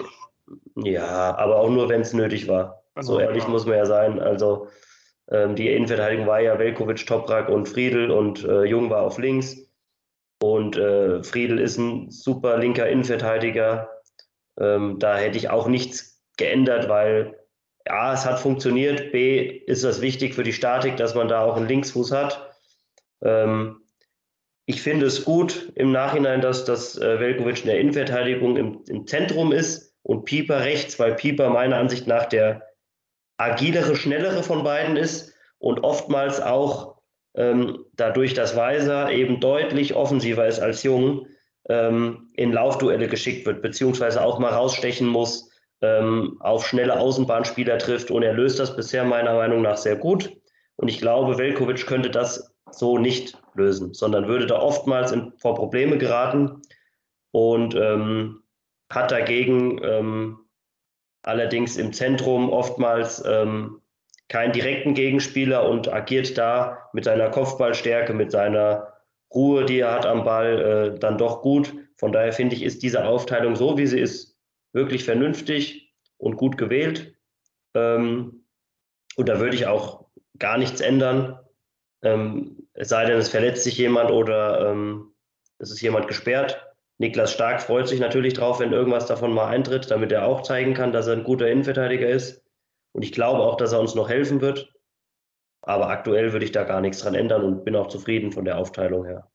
ja, 0.76 1.37
aber 1.37 1.56
auch 1.56 1.70
nur, 1.70 1.88
wenn 1.88 2.02
es 2.02 2.12
nötig 2.12 2.48
war. 2.48 2.82
Genau, 2.94 3.06
so 3.06 3.20
ehrlich 3.20 3.44
genau. 3.44 3.52
muss 3.52 3.66
man 3.66 3.76
ja 3.76 3.87
sein. 3.87 4.20
Also 4.20 4.68
ähm, 5.30 5.56
die 5.56 5.70
Innenverteidigung 5.70 6.26
war 6.26 6.40
ja 6.40 6.59
Velkovic, 6.59 7.06
Toprak 7.06 7.48
und 7.48 7.68
Friedel 7.68 8.11
und 8.11 8.44
äh, 8.44 8.64
Jung 8.64 8.90
war 8.90 9.02
auf 9.02 9.18
links. 9.18 9.56
Und 10.42 10.76
äh, 10.76 11.22
Friedel 11.22 11.59
ist 11.59 11.78
ein 11.78 12.11
super 12.11 12.59
linker 12.59 12.88
Innenverteidiger. 12.88 13.90
Ähm, 14.59 14.98
da 14.98 15.16
hätte 15.16 15.38
ich 15.38 15.50
auch 15.50 15.66
nichts 15.66 16.22
geändert, 16.37 16.88
weil 16.88 17.38
A, 17.88 18.12
es 18.12 18.26
hat 18.26 18.40
funktioniert, 18.40 19.12
B, 19.12 19.46
ist 19.66 19.85
das 19.85 20.00
wichtig 20.00 20.35
für 20.35 20.42
die 20.42 20.52
Statik, 20.52 20.96
dass 20.96 21.14
man 21.14 21.28
da 21.28 21.40
auch 21.40 21.56
einen 21.56 21.68
Linksfuß 21.68 22.12
hat. 22.12 22.54
Ähm, 23.22 23.80
ich 24.66 24.82
finde 24.82 25.06
es 25.06 25.24
gut 25.24 25.72
im 25.76 25.92
Nachhinein, 25.92 26.40
dass 26.40 26.64
das 26.64 26.98
äh, 26.98 27.20
Velkovic 27.20 27.61
in 27.61 27.66
der 27.66 27.80
Innenverteidigung 27.80 28.56
im, 28.56 28.82
im 28.88 29.06
Zentrum 29.06 29.52
ist 29.52 29.86
und 30.07 30.25
Pieper 30.25 30.61
rechts, 30.61 30.99
weil 31.01 31.16
Pieper 31.16 31.51
meiner 31.51 31.79
Ansicht 31.79 32.07
nach 32.07 32.27
der 32.27 32.62
agilere, 33.38 33.97
schnellere 33.97 34.45
von 34.45 34.62
beiden 34.62 34.97
ist 34.97 35.35
und 35.59 35.81
oftmals 35.81 36.40
auch 36.40 36.99
ähm, 37.35 37.85
dadurch, 37.95 38.33
dass 38.33 38.55
Weiser 38.55 39.11
eben 39.11 39.40
deutlich 39.40 39.97
offensiver 39.97 40.47
ist 40.47 40.61
als 40.61 40.85
Jung, 40.85 41.27
ähm, 41.69 42.31
in 42.35 42.53
Laufduelle 42.53 43.09
geschickt 43.09 43.47
wird, 43.47 43.62
beziehungsweise 43.62 44.23
auch 44.23 44.38
mal 44.38 44.53
rausstechen 44.53 45.09
muss, 45.09 45.51
ähm, 45.83 46.37
auf 46.38 46.64
schnelle 46.64 46.99
Außenbahnspieler 47.01 47.79
trifft. 47.79 48.12
Und 48.12 48.23
er 48.23 48.33
löst 48.33 48.61
das 48.61 48.77
bisher 48.77 49.05
meiner 49.05 49.35
Meinung 49.35 49.61
nach 49.62 49.77
sehr 49.77 49.97
gut. 49.97 50.31
Und 50.77 50.87
ich 50.87 51.01
glaube, 51.01 51.37
Velkovic 51.37 51.85
könnte 51.87 52.11
das 52.11 52.55
so 52.71 52.97
nicht 52.97 53.37
lösen, 53.55 53.92
sondern 53.92 54.29
würde 54.29 54.47
da 54.47 54.61
oftmals 54.61 55.11
in, 55.11 55.33
vor 55.38 55.57
Probleme 55.57 55.99
geraten 55.99 56.62
und 57.33 57.75
ähm, 57.75 58.42
hat 58.90 59.11
dagegen 59.11 59.81
ähm, 59.83 60.38
allerdings 61.22 61.77
im 61.77 61.92
Zentrum 61.92 62.51
oftmals 62.51 63.22
ähm, 63.27 63.81
keinen 64.29 64.53
direkten 64.53 64.94
Gegenspieler 64.94 65.68
und 65.68 65.92
agiert 65.92 66.37
da 66.37 66.88
mit 66.92 67.05
seiner 67.05 67.31
Kopfballstärke, 67.31 68.12
mit 68.12 68.31
seiner 68.33 68.92
Ruhe, 69.35 69.64
die 69.64 69.81
er 69.81 69.92
hat 69.92 70.07
am 70.07 70.25
Ball, 70.25 70.94
äh, 70.94 70.99
dann 70.99 71.18
doch 71.18 71.42
gut. 71.42 71.75
Von 71.96 72.12
daher 72.12 72.33
finde 72.33 72.57
ich, 72.57 72.62
ist 72.62 72.83
diese 72.83 73.05
Aufteilung 73.07 73.57
so, 73.57 73.79
wie 73.79 73.87
sie 73.87 74.01
ist, 74.01 74.37
wirklich 74.72 75.05
vernünftig 75.05 75.94
und 76.18 76.37
gut 76.37 76.59
gewählt. 76.59 77.14
Ähm, 77.75 78.44
und 79.16 79.29
da 79.29 79.40
würde 79.40 79.57
ich 79.57 79.66
auch 79.66 80.07
gar 80.38 80.59
nichts 80.59 80.81
ändern. 80.81 81.38
Ähm, 82.03 82.68
es 82.75 82.88
sei 82.88 83.07
denn, 83.07 83.18
es 83.18 83.29
verletzt 83.29 83.64
sich 83.64 83.79
jemand 83.79 84.11
oder 84.11 84.70
ähm, 84.70 85.14
es 85.59 85.70
ist 85.70 85.81
jemand 85.81 86.09
gesperrt. 86.09 86.65
Niklas 86.98 87.32
Stark 87.32 87.61
freut 87.62 87.88
sich 87.88 88.00
natürlich 88.00 88.35
drauf, 88.35 88.61
wenn 88.61 88.72
irgendwas 88.72 89.06
davon 89.06 89.32
mal 89.32 89.48
eintritt, 89.48 89.90
damit 89.90 90.12
er 90.12 90.26
auch 90.26 90.42
zeigen 90.42 90.72
kann, 90.74 90.92
dass 90.92 91.06
er 91.06 91.14
ein 91.14 91.24
guter 91.24 91.48
Innenverteidiger 91.48 92.09
ist. 92.09 92.42
Und 92.92 93.02
ich 93.02 93.12
glaube 93.12 93.40
auch, 93.40 93.56
dass 93.56 93.72
er 93.72 93.80
uns 93.80 93.94
noch 93.94 94.09
helfen 94.09 94.40
wird. 94.40 94.72
Aber 95.61 95.88
aktuell 95.88 96.32
würde 96.32 96.44
ich 96.44 96.52
da 96.52 96.64
gar 96.64 96.80
nichts 96.80 97.00
dran 97.00 97.14
ändern 97.14 97.44
und 97.44 97.64
bin 97.64 97.76
auch 97.76 97.88
zufrieden 97.88 98.32
von 98.32 98.44
der 98.44 98.56
Aufteilung 98.56 99.04
her. 99.04 99.30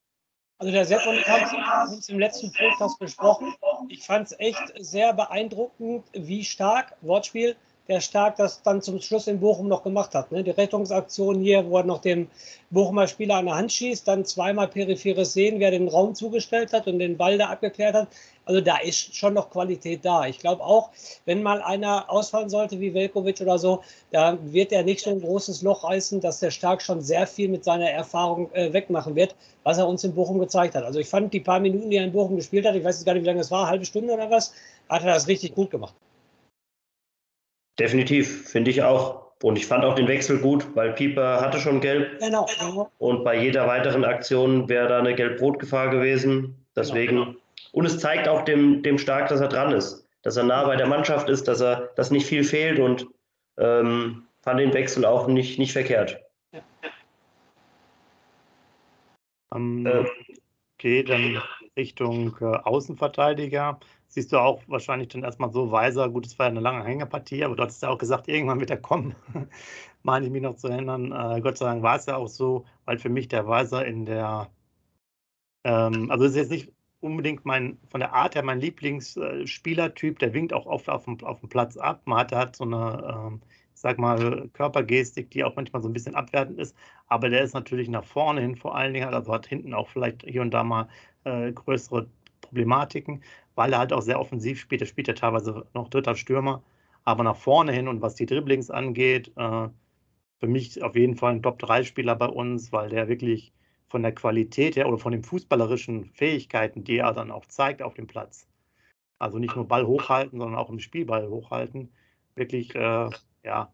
Also 0.58 0.72
der 0.72 0.86
Sepp 0.86 1.06
und 1.06 1.16
ich 1.16 1.28
haben 1.28 1.98
es 1.98 2.10
im 2.10 2.20
letzten 2.20 2.52
Podcast 2.54 3.00
besprochen. 3.00 3.54
Ich 3.90 4.06
fand 4.06 4.28
es 4.28 4.40
echt 4.40 4.74
sehr 4.78 5.14
beeindruckend, 5.14 6.06
wie 6.14 6.44
stark, 6.44 6.96
Wortspiel, 7.02 7.56
der 7.92 8.00
Stark 8.00 8.38
das 8.38 8.62
dann 8.64 8.82
zum 8.82 9.02
Schluss 9.02 9.28
in 9.28 9.42
Bochum 9.42 9.68
noch 9.68 9.84
gemacht 9.84 10.16
hat. 10.16 10.32
Ne? 10.32 10.44
Die 10.44 10.52
Rettungsaktion 10.52 11.42
hier, 11.42 11.70
wo 11.70 11.78
er 11.78 11.84
noch 11.84 12.00
dem 12.00 12.28
Bochumer 12.70 13.06
Spieler 13.08 13.36
an 13.36 13.48
der 13.48 13.56
Hand 13.56 13.74
schießt, 13.74 14.08
dann 14.08 14.24
zweimal 14.24 14.70
peripheres 14.70 15.34
Sehen, 15.34 15.60
wer 15.60 15.72
den 15.72 15.90
Raum 15.90 16.16
zugestellt 16.16 16.72
hat 16.72 16.88
und 16.88 17.00
den 17.00 17.18
Ball 17.18 17.38
da 17.38 17.50
abgeklärt 17.50 17.94
hat. 17.94 18.08
Also 18.46 18.62
da 18.62 18.78
ist 18.78 19.14
schon 19.14 19.34
noch 19.34 19.50
Qualität 19.50 20.06
da. 20.06 20.26
Ich 20.26 20.40
glaube 20.40 20.64
auch, 20.64 20.90
wenn 21.26 21.44
mal 21.44 21.62
einer 21.62 22.10
ausfallen 22.10 22.50
sollte 22.50 22.80
wie 22.80 22.94
Velkovic 22.94 23.42
oder 23.42 23.60
so, 23.60 23.84
da 24.12 24.38
wird 24.42 24.72
er 24.72 24.84
nicht 24.84 25.02
so 25.02 25.10
ein 25.10 25.20
großes 25.20 25.62
Loch 25.62 25.84
reißen, 25.84 26.22
dass 26.22 26.40
der 26.40 26.52
Stark 26.52 26.82
schon 26.82 27.02
sehr 27.02 27.28
viel 27.28 27.50
mit 27.50 27.66
seiner 27.66 27.90
Erfahrung 27.90 28.50
äh, 28.54 28.72
wegmachen 28.72 29.16
wird, 29.16 29.36
was 29.64 29.78
er 29.78 29.88
uns 29.88 30.06
in 30.06 30.16
Bochum 30.16 30.40
gezeigt 30.40 30.76
hat. 30.76 30.86
Also 30.86 31.00
ich 31.00 31.10
fand 31.10 31.34
die 31.34 31.42
paar 31.42 31.60
Minuten, 31.60 31.90
die 31.90 31.98
er 31.98 32.06
in 32.06 32.14
Bochum 32.14 32.38
gespielt 32.38 32.66
hat, 32.66 32.74
ich 32.74 32.86
weiß 32.86 32.96
jetzt 32.96 33.06
gar 33.06 33.14
nicht, 33.14 33.24
wie 33.24 33.28
lange 33.28 33.42
es 33.42 33.52
war, 33.52 33.68
halbe 33.68 33.84
Stunde 33.84 34.14
oder 34.14 34.30
was, 34.30 34.54
hat 34.88 35.04
er 35.04 35.14
das 35.14 35.28
richtig 35.28 35.54
gut 35.54 35.70
gemacht. 35.70 35.94
Definitiv, 37.82 38.48
finde 38.48 38.70
ich 38.70 38.84
auch. 38.84 39.32
Und 39.42 39.58
ich 39.58 39.66
fand 39.66 39.84
auch 39.84 39.96
den 39.96 40.08
Wechsel 40.08 40.38
gut, 40.38 40.68
weil 40.76 40.94
Pieper 40.94 41.42
hatte 41.42 41.60
schon 41.60 41.82
gelb. 41.82 42.20
Genau. 42.20 42.46
Und 43.00 43.24
bei 43.24 43.42
jeder 43.42 43.66
weiteren 43.66 44.06
Aktion 44.06 44.70
wäre 44.70 44.88
da 44.88 45.00
eine 45.00 45.16
Gelb-Rot-Gefahr 45.16 45.90
gewesen. 45.90 46.64
Deswegen. 46.76 47.16
Genau, 47.16 47.26
genau. 47.26 47.38
Und 47.72 47.86
es 47.86 47.98
zeigt 47.98 48.28
auch 48.28 48.44
dem, 48.44 48.84
dem 48.84 49.00
Stark, 49.00 49.30
dass 49.30 49.42
er 49.42 49.48
dran 49.48 49.72
ist, 49.72 50.08
dass 50.22 50.38
er 50.38 50.44
nah 50.44 50.64
bei 50.66 50.76
der 50.76 50.86
Mannschaft 50.86 51.28
ist, 51.28 51.48
dass 51.48 51.60
er, 51.60 51.90
dass 51.96 52.12
nicht 52.12 52.28
viel 52.28 52.44
fehlt 52.44 52.78
und 52.78 53.08
ähm, 53.58 54.28
fand 54.44 54.60
den 54.60 54.74
Wechsel 54.74 55.04
auch 55.04 55.28
nicht, 55.28 55.58
nicht 55.58 55.74
verkehrt. 55.74 56.20
Ja. 56.52 56.62
Ähm, 59.56 60.06
okay, 60.78 61.02
dann 61.02 61.42
Richtung 61.76 62.36
äh, 62.42 62.46
Außenverteidiger 62.46 63.80
siehst 64.12 64.32
du 64.34 64.38
auch 64.38 64.62
wahrscheinlich 64.68 65.08
dann 65.08 65.24
erstmal 65.24 65.52
so 65.52 65.72
weiser. 65.72 66.10
Gut, 66.10 66.26
es 66.26 66.38
war 66.38 66.48
ja 66.48 66.52
eine 66.52 66.60
lange 66.60 66.84
Hängepartie, 66.84 67.44
aber 67.46 67.56
du 67.56 67.64
hattest 67.64 67.82
ja 67.82 67.90
auch 67.90 67.98
gesagt, 67.98 68.28
irgendwann 68.28 68.60
wird 68.60 68.70
er 68.70 68.78
kommen. 68.78 69.16
Meine 70.04 70.26
ich 70.26 70.32
mich 70.32 70.42
noch 70.42 70.56
zu 70.56 70.68
erinnern. 70.68 71.12
Äh, 71.12 71.42
Gott 71.42 71.58
sei 71.58 71.66
Dank 71.66 71.82
war 71.82 71.96
es 71.96 72.06
ja 72.08 72.18
auch 72.18 72.28
so, 72.28 72.66
weil 72.86 73.00
für 73.00 73.10
mich 73.10 73.30
der 73.30 73.48
Weiser 73.48 73.86
in 73.86 74.06
der, 74.06 74.50
ähm, 75.64 76.12
also 76.12 76.26
ist 76.26 76.36
jetzt 76.36 76.52
nicht 76.52 76.74
unbedingt 77.00 77.46
mein, 77.46 77.80
von 77.90 78.02
der 78.02 78.14
Art 78.14 78.36
her 78.36 78.44
mein 78.44 78.60
Lieblingsspielertyp, 78.60 80.20
der 80.20 80.34
winkt 80.34 80.54
auch 80.54 80.66
oft 80.66 80.90
auf 80.90 81.06
dem, 81.06 81.18
auf 81.24 81.40
dem 81.40 81.50
Platz 81.50 81.78
ab. 81.78 82.02
Man 82.06 82.20
hat, 82.20 82.34
hat 82.34 82.56
so 82.58 82.66
eine, 82.66 83.30
ähm, 83.32 83.42
sag 83.74 83.98
mal, 83.98 84.50
Körpergestik, 84.54 85.32
die 85.32 85.44
auch 85.46 85.56
manchmal 85.56 85.82
so 85.82 85.88
ein 85.90 85.94
bisschen 85.94 86.16
abwertend 86.16 86.60
ist, 86.60 86.76
aber 87.08 87.30
der 87.30 87.44
ist 87.44 87.54
natürlich 87.54 87.88
nach 87.90 88.04
vorne 88.06 88.42
hin 88.42 88.58
vor 88.58 88.76
allen 88.76 88.94
Dingen, 88.94 89.14
also 89.14 89.34
hat 89.34 89.48
hinten 89.48 89.74
auch 89.74 89.88
vielleicht 89.88 90.24
hier 90.24 90.42
und 90.42 90.52
da 90.52 90.64
mal 90.64 90.90
äh, 91.24 91.52
größere 91.54 92.08
Problematiken, 92.52 93.24
weil 93.56 93.74
er 93.74 93.80
halt 93.80 93.94
auch 93.94 94.02
sehr 94.02 94.20
offensiv 94.20 94.60
spielt. 94.60 94.82
Er 94.82 94.88
spielt 94.88 95.08
ja 95.08 95.14
teilweise 95.14 95.66
noch 95.74 95.90
dritter 95.90 96.16
Stürmer, 96.16 96.62
aber 97.04 97.24
nach 97.24 97.38
vorne 97.38 97.72
hin 97.72 97.88
und 97.88 98.02
was 98.02 98.16
die 98.16 98.26
Dribblings 98.26 98.70
angeht, 98.70 99.32
äh, 99.38 99.70
für 100.40 100.48
mich 100.48 100.84
auf 100.84 100.96
jeden 100.96 101.16
Fall 101.16 101.34
ein 101.34 101.44
Top-3-Spieler 101.44 102.16
bei 102.16 102.28
uns, 102.28 102.72
weil 102.72 102.90
der 102.90 103.08
wirklich 103.08 103.54
von 103.88 104.04
der 104.04 104.14
Qualität 104.14 104.76
her 104.76 104.88
oder 104.88 104.98
von 104.98 105.12
den 105.12 105.24
fußballerischen 105.24 106.06
Fähigkeiten, 106.14 106.84
die 106.84 106.98
er 106.98 107.14
dann 107.14 107.32
auch 107.32 107.46
zeigt 107.46 107.82
auf 107.82 107.94
dem 107.94 108.08
Platz, 108.08 108.48
also 109.20 109.38
nicht 109.40 109.56
nur 109.56 109.68
Ball 109.68 109.86
hochhalten, 109.86 110.40
sondern 110.40 110.58
auch 110.60 110.70
im 110.70 110.80
Spielball 110.80 111.30
hochhalten, 111.30 111.92
wirklich, 112.36 112.74
äh, 112.76 113.10
ja, 113.44 113.74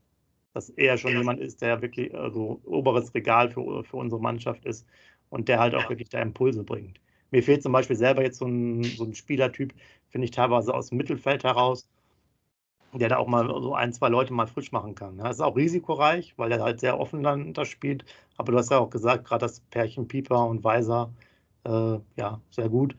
dass 0.53 0.69
er 0.69 0.97
schon 0.97 1.15
jemand 1.15 1.39
ist, 1.39 1.61
der 1.61 1.81
wirklich 1.81 2.13
also 2.15 2.61
oberes 2.65 3.13
Regal 3.13 3.49
für, 3.49 3.83
für 3.83 3.97
unsere 3.97 4.21
Mannschaft 4.21 4.65
ist 4.65 4.87
und 5.29 5.47
der 5.47 5.59
halt 5.59 5.75
auch 5.75 5.87
wirklich 5.89 6.09
da 6.09 6.21
Impulse 6.21 6.63
bringt. 6.63 6.99
Mir 7.31 7.43
fehlt 7.43 7.63
zum 7.63 7.71
Beispiel 7.71 7.95
selber 7.95 8.23
jetzt 8.23 8.39
so 8.39 8.45
ein, 8.45 8.83
so 8.83 9.03
ein 9.03 9.13
Spielertyp, 9.13 9.73
finde 10.09 10.25
ich 10.25 10.31
teilweise 10.31 10.73
aus 10.73 10.89
dem 10.89 10.97
Mittelfeld 10.97 11.43
heraus, 11.43 11.87
der 12.93 13.09
da 13.09 13.17
auch 13.17 13.27
mal 13.27 13.47
so 13.47 13.73
ein, 13.73 13.93
zwei 13.93 14.09
Leute 14.09 14.33
mal 14.33 14.47
frisch 14.47 14.71
machen 14.71 14.95
kann. 14.95 15.17
Das 15.17 15.37
ist 15.37 15.41
auch 15.41 15.55
risikoreich, 15.55 16.33
weil 16.37 16.51
er 16.51 16.61
halt 16.63 16.79
sehr 16.79 16.99
offen 16.99 17.23
dann 17.23 17.53
das 17.53 17.67
spielt. 17.67 18.05
Aber 18.37 18.51
du 18.51 18.57
hast 18.57 18.71
ja 18.71 18.79
auch 18.79 18.89
gesagt, 18.89 19.25
gerade 19.25 19.45
das 19.45 19.59
Pärchen 19.59 20.07
Pieper 20.07 20.45
und 20.45 20.63
Weiser, 20.63 21.11
äh, 21.65 21.99
ja, 22.15 22.41
sehr 22.51 22.69
gut. 22.69 22.95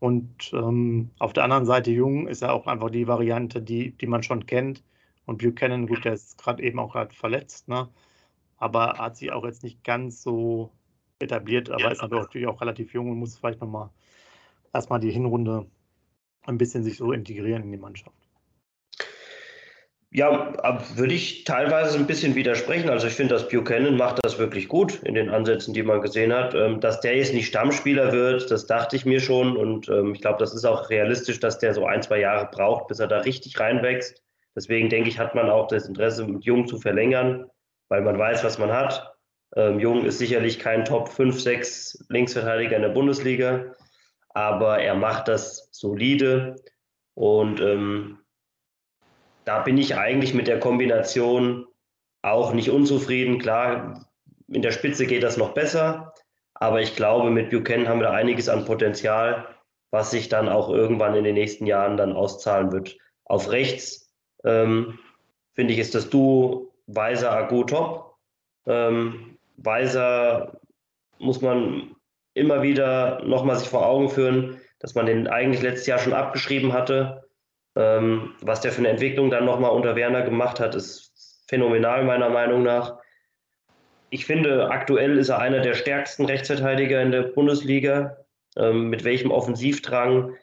Und 0.00 0.52
ähm, 0.52 1.10
auf 1.18 1.32
der 1.32 1.44
anderen 1.44 1.66
Seite 1.66 1.90
Jung 1.90 2.28
ist 2.28 2.42
ja 2.42 2.52
auch 2.52 2.66
einfach 2.66 2.90
die 2.90 3.08
Variante, 3.08 3.62
die, 3.62 3.92
die 3.92 4.06
man 4.06 4.22
schon 4.22 4.46
kennt. 4.46 4.82
Und 5.26 5.38
Buchanan, 5.42 5.86
gut, 5.86 6.04
der 6.04 6.14
ist 6.14 6.38
gerade 6.38 6.62
eben 6.62 6.78
auch 6.78 6.92
gerade 6.92 7.14
verletzt, 7.14 7.68
ne? 7.68 7.88
aber 8.58 8.98
hat 8.98 9.16
sich 9.16 9.32
auch 9.32 9.44
jetzt 9.44 9.62
nicht 9.62 9.84
ganz 9.84 10.22
so 10.22 10.70
etabliert, 11.18 11.70
aber 11.70 11.82
ja. 11.82 11.90
ist 11.90 12.02
natürlich 12.02 12.46
auch 12.46 12.60
relativ 12.60 12.92
jung 12.92 13.10
und 13.10 13.18
muss 13.18 13.36
vielleicht 13.36 13.60
nochmal 13.60 13.90
erstmal 14.72 15.00
die 15.00 15.10
Hinrunde 15.10 15.66
ein 16.46 16.58
bisschen 16.58 16.84
sich 16.84 16.96
so 16.96 17.12
integrieren 17.12 17.62
in 17.62 17.72
die 17.72 17.78
Mannschaft. 17.78 18.16
Ja, 20.16 20.52
würde 20.94 21.12
ich 21.12 21.42
teilweise 21.42 21.98
ein 21.98 22.06
bisschen 22.06 22.36
widersprechen. 22.36 22.88
Also 22.88 23.08
ich 23.08 23.14
finde, 23.14 23.34
dass 23.34 23.48
Buchanan 23.48 23.96
macht 23.96 24.20
das 24.22 24.38
wirklich 24.38 24.68
gut 24.68 25.02
in 25.02 25.14
den 25.14 25.28
Ansätzen, 25.28 25.74
die 25.74 25.82
man 25.82 26.00
gesehen 26.00 26.32
hat. 26.32 26.54
Ähm, 26.54 26.78
dass 26.78 27.00
der 27.00 27.16
jetzt 27.16 27.34
nicht 27.34 27.48
Stammspieler 27.48 28.12
wird, 28.12 28.48
das 28.48 28.66
dachte 28.66 28.94
ich 28.94 29.04
mir 29.04 29.18
schon. 29.18 29.56
Und 29.56 29.88
ähm, 29.88 30.14
ich 30.14 30.20
glaube, 30.20 30.38
das 30.38 30.54
ist 30.54 30.64
auch 30.64 30.88
realistisch, 30.88 31.40
dass 31.40 31.58
der 31.58 31.74
so 31.74 31.84
ein, 31.86 32.00
zwei 32.00 32.20
Jahre 32.20 32.48
braucht, 32.52 32.86
bis 32.86 33.00
er 33.00 33.08
da 33.08 33.18
richtig 33.18 33.58
reinwächst. 33.58 34.22
Deswegen 34.54 34.88
denke 34.88 35.08
ich, 35.08 35.18
hat 35.18 35.34
man 35.34 35.50
auch 35.50 35.66
das 35.66 35.88
Interesse, 35.88 36.24
mit 36.24 36.44
Jung 36.44 36.68
zu 36.68 36.78
verlängern, 36.78 37.50
weil 37.88 38.02
man 38.02 38.16
weiß, 38.16 38.44
was 38.44 38.56
man 38.56 38.70
hat. 38.70 39.13
Ähm, 39.56 39.78
Jung 39.78 40.04
ist 40.04 40.18
sicherlich 40.18 40.58
kein 40.58 40.84
Top 40.84 41.08
5, 41.08 41.40
6 41.40 42.06
Linksverteidiger 42.08 42.76
in 42.76 42.82
der 42.82 42.88
Bundesliga, 42.88 43.74
aber 44.30 44.80
er 44.80 44.94
macht 44.94 45.28
das 45.28 45.68
solide. 45.70 46.56
Und 47.14 47.60
ähm, 47.60 48.18
da 49.44 49.60
bin 49.60 49.78
ich 49.78 49.96
eigentlich 49.96 50.34
mit 50.34 50.48
der 50.48 50.58
Kombination 50.58 51.66
auch 52.22 52.52
nicht 52.52 52.70
unzufrieden. 52.70 53.38
Klar, 53.38 54.08
in 54.48 54.62
der 54.62 54.72
Spitze 54.72 55.06
geht 55.06 55.22
das 55.22 55.36
noch 55.36 55.52
besser, 55.52 56.14
aber 56.54 56.80
ich 56.80 56.96
glaube, 56.96 57.30
mit 57.30 57.50
Buchanan 57.50 57.88
haben 57.88 58.00
wir 58.00 58.08
da 58.08 58.12
einiges 58.12 58.48
an 58.48 58.64
Potenzial, 58.64 59.46
was 59.90 60.10
sich 60.10 60.28
dann 60.28 60.48
auch 60.48 60.70
irgendwann 60.70 61.14
in 61.14 61.24
den 61.24 61.34
nächsten 61.34 61.66
Jahren 61.66 61.96
dann 61.96 62.12
auszahlen 62.12 62.72
wird. 62.72 62.96
Auf 63.24 63.50
rechts 63.50 64.10
ähm, 64.44 64.98
finde 65.54 65.74
ich, 65.74 65.78
ist 65.78 65.94
das 65.94 66.10
Duo 66.10 66.72
Weiser 66.86 67.30
Agu 67.32 67.64
top. 67.64 68.16
Ähm, 68.66 69.33
Weiser 69.56 70.58
muss 71.18 71.40
man 71.40 71.94
immer 72.34 72.62
wieder 72.62 73.22
nochmal 73.24 73.56
sich 73.56 73.68
vor 73.68 73.86
Augen 73.86 74.08
führen, 74.08 74.60
dass 74.80 74.94
man 74.94 75.06
den 75.06 75.28
eigentlich 75.28 75.62
letztes 75.62 75.86
Jahr 75.86 75.98
schon 75.98 76.12
abgeschrieben 76.12 76.72
hatte 76.72 77.24
ähm, 77.76 78.34
was 78.40 78.60
der 78.60 78.72
für 78.72 78.78
eine 78.78 78.88
Entwicklung 78.88 79.30
dann 79.30 79.44
nochmal 79.44 79.72
unter 79.72 79.96
Werner 79.96 80.22
gemacht 80.22 80.60
hat, 80.60 80.74
ist 80.74 81.12
phänomenal 81.48 82.04
meiner 82.04 82.30
Meinung 82.30 82.62
nach. 82.62 82.98
Ich 84.10 84.26
finde, 84.26 84.70
aktuell 84.70 85.18
ist 85.18 85.28
er 85.28 85.40
einer 85.40 85.60
der 85.60 85.74
stärksten 85.74 86.24
Rechtsverteidiger 86.24 87.02
in 87.02 87.10
der 87.10 87.22
Bundesliga, 87.22 88.16
ähm, 88.56 88.90
mit 88.90 89.02
welchem 89.02 89.32
Offensivdrang, 89.32 90.34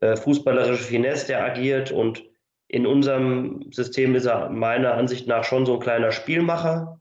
äh, 0.00 0.16
fußballerische 0.16 0.84
Finesse 0.84 1.28
der 1.28 1.44
agiert. 1.44 1.90
Und 1.90 2.22
in 2.68 2.86
unserem 2.86 3.72
System 3.72 4.14
ist 4.14 4.26
er 4.26 4.50
meiner 4.50 4.94
Ansicht 4.94 5.26
nach 5.26 5.44
schon 5.44 5.64
so 5.64 5.74
ein 5.74 5.80
kleiner 5.80 6.12
Spielmacher. 6.12 7.00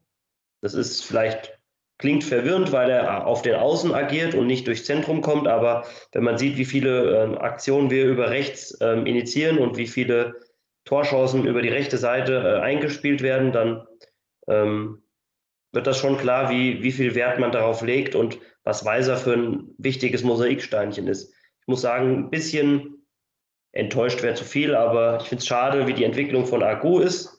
Das 0.63 0.73
ist 0.73 1.03
vielleicht, 1.03 1.59
klingt 1.97 2.23
verwirrend, 2.23 2.71
weil 2.71 2.89
er 2.89 3.27
auf 3.27 3.41
den 3.41 3.55
Außen 3.55 3.93
agiert 3.93 4.33
und 4.33 4.47
nicht 4.47 4.65
durchs 4.65 4.85
Zentrum 4.85 5.21
kommt, 5.21 5.45
aber 5.45 5.85
wenn 6.13 6.23
man 6.23 6.37
sieht, 6.37 6.55
wie 6.55 6.63
viele 6.63 7.21
ähm, 7.21 7.37
Aktionen 7.37 7.89
wir 7.89 8.05
über 8.05 8.29
rechts 8.29 8.77
ähm, 8.79 9.05
initiieren 9.05 9.57
und 9.57 9.75
wie 9.75 9.87
viele 9.87 10.35
Torchancen 10.85 11.45
über 11.45 11.61
die 11.61 11.69
rechte 11.69 11.97
Seite 11.97 12.35
äh, 12.35 12.61
eingespielt 12.61 13.21
werden, 13.21 13.51
dann 13.51 13.85
ähm, 14.47 15.03
wird 15.73 15.85
das 15.85 15.97
schon 15.97 16.17
klar, 16.17 16.49
wie, 16.49 16.81
wie 16.81 16.93
viel 16.93 17.13
Wert 17.13 17.39
man 17.39 17.51
darauf 17.51 17.81
legt 17.81 18.15
und 18.15 18.39
was 18.63 18.85
Weiser 18.85 19.17
für 19.17 19.33
ein 19.33 19.75
wichtiges 19.77 20.23
Mosaiksteinchen 20.23 21.07
ist. 21.07 21.33
Ich 21.59 21.67
muss 21.67 21.81
sagen, 21.81 22.15
ein 22.15 22.29
bisschen 22.29 23.05
enttäuscht 23.73 24.23
wäre 24.23 24.35
zu 24.35 24.45
viel, 24.45 24.75
aber 24.75 25.17
ich 25.21 25.27
finde 25.27 25.41
es 25.41 25.47
schade, 25.47 25.87
wie 25.87 25.93
die 25.93 26.05
Entwicklung 26.05 26.45
von 26.45 26.63
Agu 26.63 26.99
ist. 26.99 27.32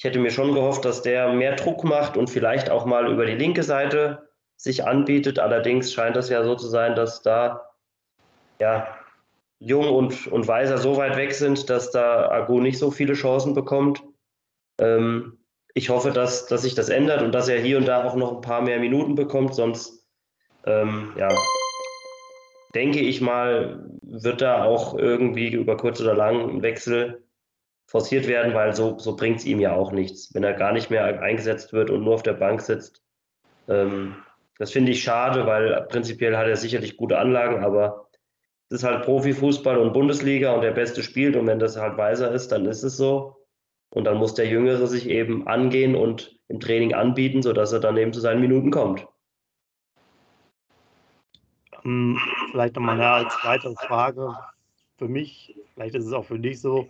Ich 0.00 0.04
hätte 0.04 0.18
mir 0.18 0.30
schon 0.30 0.54
gehofft, 0.54 0.86
dass 0.86 1.02
der 1.02 1.34
mehr 1.34 1.56
Druck 1.56 1.84
macht 1.84 2.16
und 2.16 2.30
vielleicht 2.30 2.70
auch 2.70 2.86
mal 2.86 3.12
über 3.12 3.26
die 3.26 3.34
linke 3.34 3.62
Seite 3.62 4.30
sich 4.56 4.86
anbietet. 4.86 5.38
Allerdings 5.38 5.92
scheint 5.92 6.16
es 6.16 6.30
ja 6.30 6.42
so 6.42 6.54
zu 6.54 6.68
sein, 6.68 6.94
dass 6.94 7.20
da 7.20 7.66
ja, 8.58 8.96
Jung 9.58 9.90
und, 9.90 10.26
und 10.28 10.48
Weiser 10.48 10.78
so 10.78 10.96
weit 10.96 11.18
weg 11.18 11.34
sind, 11.34 11.68
dass 11.68 11.90
da 11.90 12.30
Agu 12.30 12.60
nicht 12.60 12.78
so 12.78 12.90
viele 12.90 13.12
Chancen 13.12 13.52
bekommt. 13.52 14.02
Ähm, 14.78 15.36
ich 15.74 15.90
hoffe, 15.90 16.12
dass, 16.12 16.46
dass 16.46 16.62
sich 16.62 16.74
das 16.74 16.88
ändert 16.88 17.20
und 17.20 17.32
dass 17.32 17.48
er 17.48 17.60
hier 17.60 17.76
und 17.76 17.86
da 17.86 18.02
auch 18.02 18.16
noch 18.16 18.36
ein 18.36 18.40
paar 18.40 18.62
mehr 18.62 18.80
Minuten 18.80 19.16
bekommt. 19.16 19.54
Sonst, 19.54 20.06
ähm, 20.64 21.12
ja, 21.18 21.28
denke 22.74 23.00
ich 23.00 23.20
mal, 23.20 23.84
wird 24.00 24.40
da 24.40 24.64
auch 24.64 24.94
irgendwie 24.96 25.50
über 25.50 25.76
kurz 25.76 26.00
oder 26.00 26.14
lang 26.14 26.48
ein 26.48 26.62
Wechsel 26.62 27.22
forciert 27.90 28.28
werden, 28.28 28.54
weil 28.54 28.72
so, 28.72 28.98
so 29.00 29.16
bringt 29.16 29.38
es 29.38 29.44
ihm 29.44 29.58
ja 29.58 29.74
auch 29.74 29.90
nichts, 29.90 30.32
wenn 30.32 30.44
er 30.44 30.52
gar 30.52 30.72
nicht 30.72 30.90
mehr 30.90 31.20
eingesetzt 31.20 31.72
wird 31.72 31.90
und 31.90 32.04
nur 32.04 32.14
auf 32.14 32.22
der 32.22 32.34
Bank 32.34 32.60
sitzt. 32.60 33.02
Ähm, 33.66 34.14
das 34.58 34.70
finde 34.70 34.92
ich 34.92 35.02
schade, 35.02 35.44
weil 35.44 35.88
prinzipiell 35.88 36.36
hat 36.36 36.46
er 36.46 36.56
sicherlich 36.56 36.96
gute 36.96 37.18
Anlagen, 37.18 37.64
aber 37.64 38.06
es 38.68 38.76
ist 38.78 38.84
halt 38.84 39.04
Profifußball 39.04 39.76
und 39.76 39.92
Bundesliga 39.92 40.52
und 40.52 40.60
der 40.60 40.70
Beste 40.70 41.02
spielt 41.02 41.34
und 41.34 41.48
wenn 41.48 41.58
das 41.58 41.76
halt 41.76 41.96
weiser 41.96 42.30
ist, 42.30 42.52
dann 42.52 42.64
ist 42.66 42.84
es 42.84 42.96
so. 42.96 43.44
Und 43.92 44.04
dann 44.04 44.18
muss 44.18 44.34
der 44.34 44.46
Jüngere 44.46 44.86
sich 44.86 45.08
eben 45.08 45.48
angehen 45.48 45.96
und 45.96 46.38
im 46.46 46.60
Training 46.60 46.94
anbieten, 46.94 47.42
sodass 47.42 47.72
er 47.72 47.80
dann 47.80 47.96
eben 47.96 48.12
zu 48.12 48.20
seinen 48.20 48.40
Minuten 48.40 48.70
kommt. 48.70 49.04
Ähm, 51.84 52.20
vielleicht 52.52 52.76
nochmal 52.76 53.00
als 53.00 53.36
weitere 53.42 53.74
Frage 53.74 54.36
für 55.00 55.08
mich, 55.08 55.56
vielleicht 55.72 55.94
ist 55.94 56.04
es 56.04 56.12
auch 56.12 56.26
für 56.26 56.38
dich 56.38 56.60
so, 56.60 56.86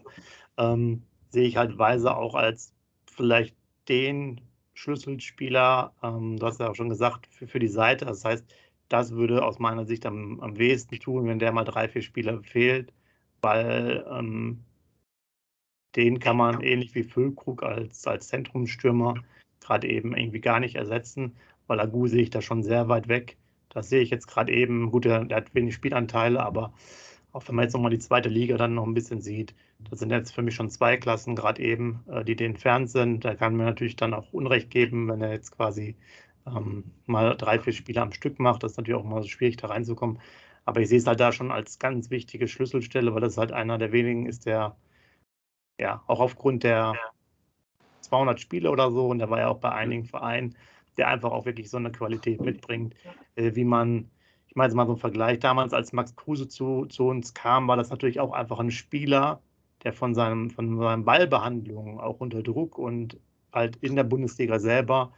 ähm, 0.58 1.04
sehe 1.28 1.46
ich 1.46 1.56
halt 1.56 1.78
Weise 1.78 2.16
auch 2.16 2.34
als 2.34 2.74
vielleicht 3.06 3.54
den 3.88 4.40
Schlüsselspieler, 4.74 5.94
ähm, 6.02 6.36
du 6.36 6.44
hast 6.44 6.58
ja 6.58 6.68
auch 6.70 6.74
schon 6.74 6.88
gesagt, 6.88 7.28
für, 7.28 7.46
für 7.46 7.60
die 7.60 7.68
Seite. 7.68 8.06
Das 8.06 8.24
heißt, 8.24 8.44
das 8.88 9.12
würde 9.12 9.44
aus 9.44 9.60
meiner 9.60 9.86
Sicht 9.86 10.06
am, 10.06 10.40
am 10.40 10.58
wenigsten 10.58 10.98
tun, 10.98 11.28
wenn 11.28 11.38
der 11.38 11.52
mal 11.52 11.62
drei, 11.62 11.88
vier 11.88 12.02
Spieler 12.02 12.42
fehlt, 12.42 12.92
weil 13.42 14.04
ähm, 14.10 14.64
den 15.94 16.18
kann 16.18 16.36
man 16.36 16.62
ähnlich 16.62 16.92
wie 16.96 17.04
Füllkrug 17.04 17.62
als, 17.62 18.08
als 18.08 18.26
Zentrumstürmer 18.26 19.14
gerade 19.60 19.88
eben 19.88 20.16
irgendwie 20.16 20.40
gar 20.40 20.58
nicht 20.58 20.74
ersetzen, 20.74 21.36
weil 21.68 21.78
Agu 21.78 22.08
sehe 22.08 22.22
ich 22.22 22.30
da 22.30 22.42
schon 22.42 22.64
sehr 22.64 22.88
weit 22.88 23.06
weg. 23.06 23.36
Das 23.68 23.88
sehe 23.88 24.00
ich 24.00 24.10
jetzt 24.10 24.26
gerade 24.26 24.52
eben. 24.52 24.90
Gut, 24.90 25.04
der, 25.04 25.24
der, 25.26 25.36
hat 25.36 25.54
wenig 25.54 25.74
Spielanteile, 25.74 26.44
aber 26.44 26.72
auch 27.32 27.46
wenn 27.48 27.54
man 27.54 27.64
jetzt 27.64 27.74
nochmal 27.74 27.90
die 27.90 27.98
zweite 27.98 28.28
Liga 28.28 28.56
dann 28.56 28.74
noch 28.74 28.86
ein 28.86 28.94
bisschen 28.94 29.20
sieht, 29.20 29.54
das 29.88 30.00
sind 30.00 30.10
jetzt 30.10 30.32
für 30.32 30.42
mich 30.42 30.54
schon 30.54 30.70
zwei 30.70 30.96
Klassen 30.96 31.36
gerade 31.36 31.62
eben, 31.62 32.04
äh, 32.08 32.24
die 32.24 32.36
den 32.36 32.52
entfernt 32.52 32.90
sind. 32.90 33.24
Da 33.24 33.34
kann 33.34 33.56
man 33.56 33.66
natürlich 33.66 33.96
dann 33.96 34.14
auch 34.14 34.32
Unrecht 34.32 34.70
geben, 34.70 35.08
wenn 35.08 35.22
er 35.22 35.32
jetzt 35.32 35.52
quasi 35.56 35.96
ähm, 36.46 36.84
mal 37.06 37.36
drei, 37.36 37.58
vier 37.58 37.72
Spiele 37.72 38.02
am 38.02 38.12
Stück 38.12 38.38
macht. 38.38 38.62
Das 38.62 38.72
ist 38.72 38.76
natürlich 38.78 39.00
auch 39.00 39.04
mal 39.04 39.22
so 39.22 39.28
schwierig, 39.28 39.56
da 39.56 39.68
reinzukommen. 39.68 40.20
Aber 40.64 40.80
ich 40.80 40.88
sehe 40.88 40.98
es 40.98 41.06
halt 41.06 41.20
da 41.20 41.32
schon 41.32 41.50
als 41.52 41.78
ganz 41.78 42.10
wichtige 42.10 42.48
Schlüsselstelle, 42.48 43.14
weil 43.14 43.20
das 43.20 43.38
halt 43.38 43.52
einer 43.52 43.78
der 43.78 43.92
wenigen 43.92 44.26
ist, 44.26 44.46
der 44.46 44.76
ja 45.78 46.02
auch 46.06 46.20
aufgrund 46.20 46.64
der 46.64 46.94
200 48.02 48.40
Spiele 48.40 48.70
oder 48.70 48.90
so, 48.90 49.08
und 49.08 49.18
der 49.18 49.30
war 49.30 49.38
ja 49.40 49.48
auch 49.48 49.58
bei 49.60 49.72
einigen 49.72 50.04
Vereinen, 50.04 50.56
der 50.96 51.08
einfach 51.08 51.30
auch 51.32 51.46
wirklich 51.46 51.70
so 51.70 51.76
eine 51.76 51.92
Qualität 51.92 52.40
mitbringt, 52.40 52.94
äh, 53.36 53.54
wie 53.54 53.64
man, 53.64 54.10
ich 54.50 54.56
meine 54.56 54.66
jetzt 54.66 54.74
mal 54.74 54.86
so 54.86 54.94
ein 54.94 54.98
Vergleich, 54.98 55.38
damals 55.38 55.72
als 55.72 55.92
Max 55.92 56.16
Kruse 56.16 56.48
zu, 56.48 56.86
zu 56.86 57.06
uns 57.06 57.34
kam, 57.34 57.68
war 57.68 57.76
das 57.76 57.90
natürlich 57.90 58.18
auch 58.18 58.32
einfach 58.32 58.58
ein 58.58 58.72
Spieler, 58.72 59.40
der 59.84 59.92
von 59.92 60.12
seinem, 60.12 60.50
von 60.50 60.76
seinen 60.76 61.04
Ballbehandlungen 61.04 62.00
auch 62.00 62.18
unter 62.18 62.42
Druck 62.42 62.76
und 62.76 63.16
halt 63.52 63.76
in 63.76 63.94
der 63.94 64.02
Bundesliga 64.02 64.58
selber 64.58 65.12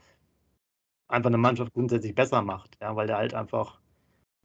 einfach 1.08 1.30
eine 1.30 1.38
Mannschaft 1.38 1.72
grundsätzlich 1.72 2.14
besser 2.14 2.42
macht, 2.42 2.76
ja, 2.82 2.94
weil 2.94 3.06
der 3.06 3.16
halt 3.16 3.32
einfach 3.32 3.80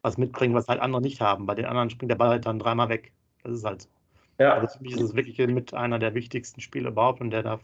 was 0.01 0.17
mitbringt, 0.17 0.55
was 0.55 0.69
halt 0.69 0.79
andere 0.79 1.01
nicht 1.01 1.19
haben. 1.19 1.45
Bei 1.45 1.55
den 1.55 1.65
anderen 1.65 1.89
springt 1.89 2.11
der 2.11 2.15
Ball 2.15 2.29
halt 2.29 2.45
dann 2.45 2.59
dreimal 2.59 2.87
weg. 2.87 3.11
Das 3.43 3.53
ist 3.53 3.65
halt 3.65 3.81
so. 3.81 3.89
Ja. 4.39 4.53
Also 4.53 4.77
für 4.77 4.83
mich 4.83 4.93
ist 4.93 5.01
es 5.01 5.15
wirklich 5.15 5.37
mit 5.47 5.73
einer 5.73 5.99
der 5.99 6.13
wichtigsten 6.13 6.61
Spiele 6.61 6.89
überhaupt 6.89 7.19
und 7.19 7.31
der 7.31 7.43
darf 7.43 7.61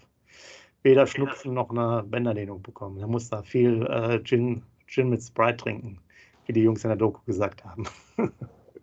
weder 0.81 1.07
schnupfen 1.07 1.53
noch 1.53 1.69
eine 1.69 2.03
Bänderdehnung 2.03 2.61
bekommen. 2.61 2.99
Er 2.99 3.07
muss 3.07 3.29
da 3.29 3.43
viel 3.43 3.83
äh, 3.85 4.21
Gin, 4.23 4.63
Gin 4.87 5.09
mit 5.09 5.21
Sprite 5.23 5.57
trinken, 5.57 5.99
wie 6.45 6.53
die 6.53 6.61
Jungs 6.61 6.83
in 6.83 6.89
der 6.89 6.97
Doku 6.97 7.21
gesagt 7.25 7.63
haben. 7.63 7.87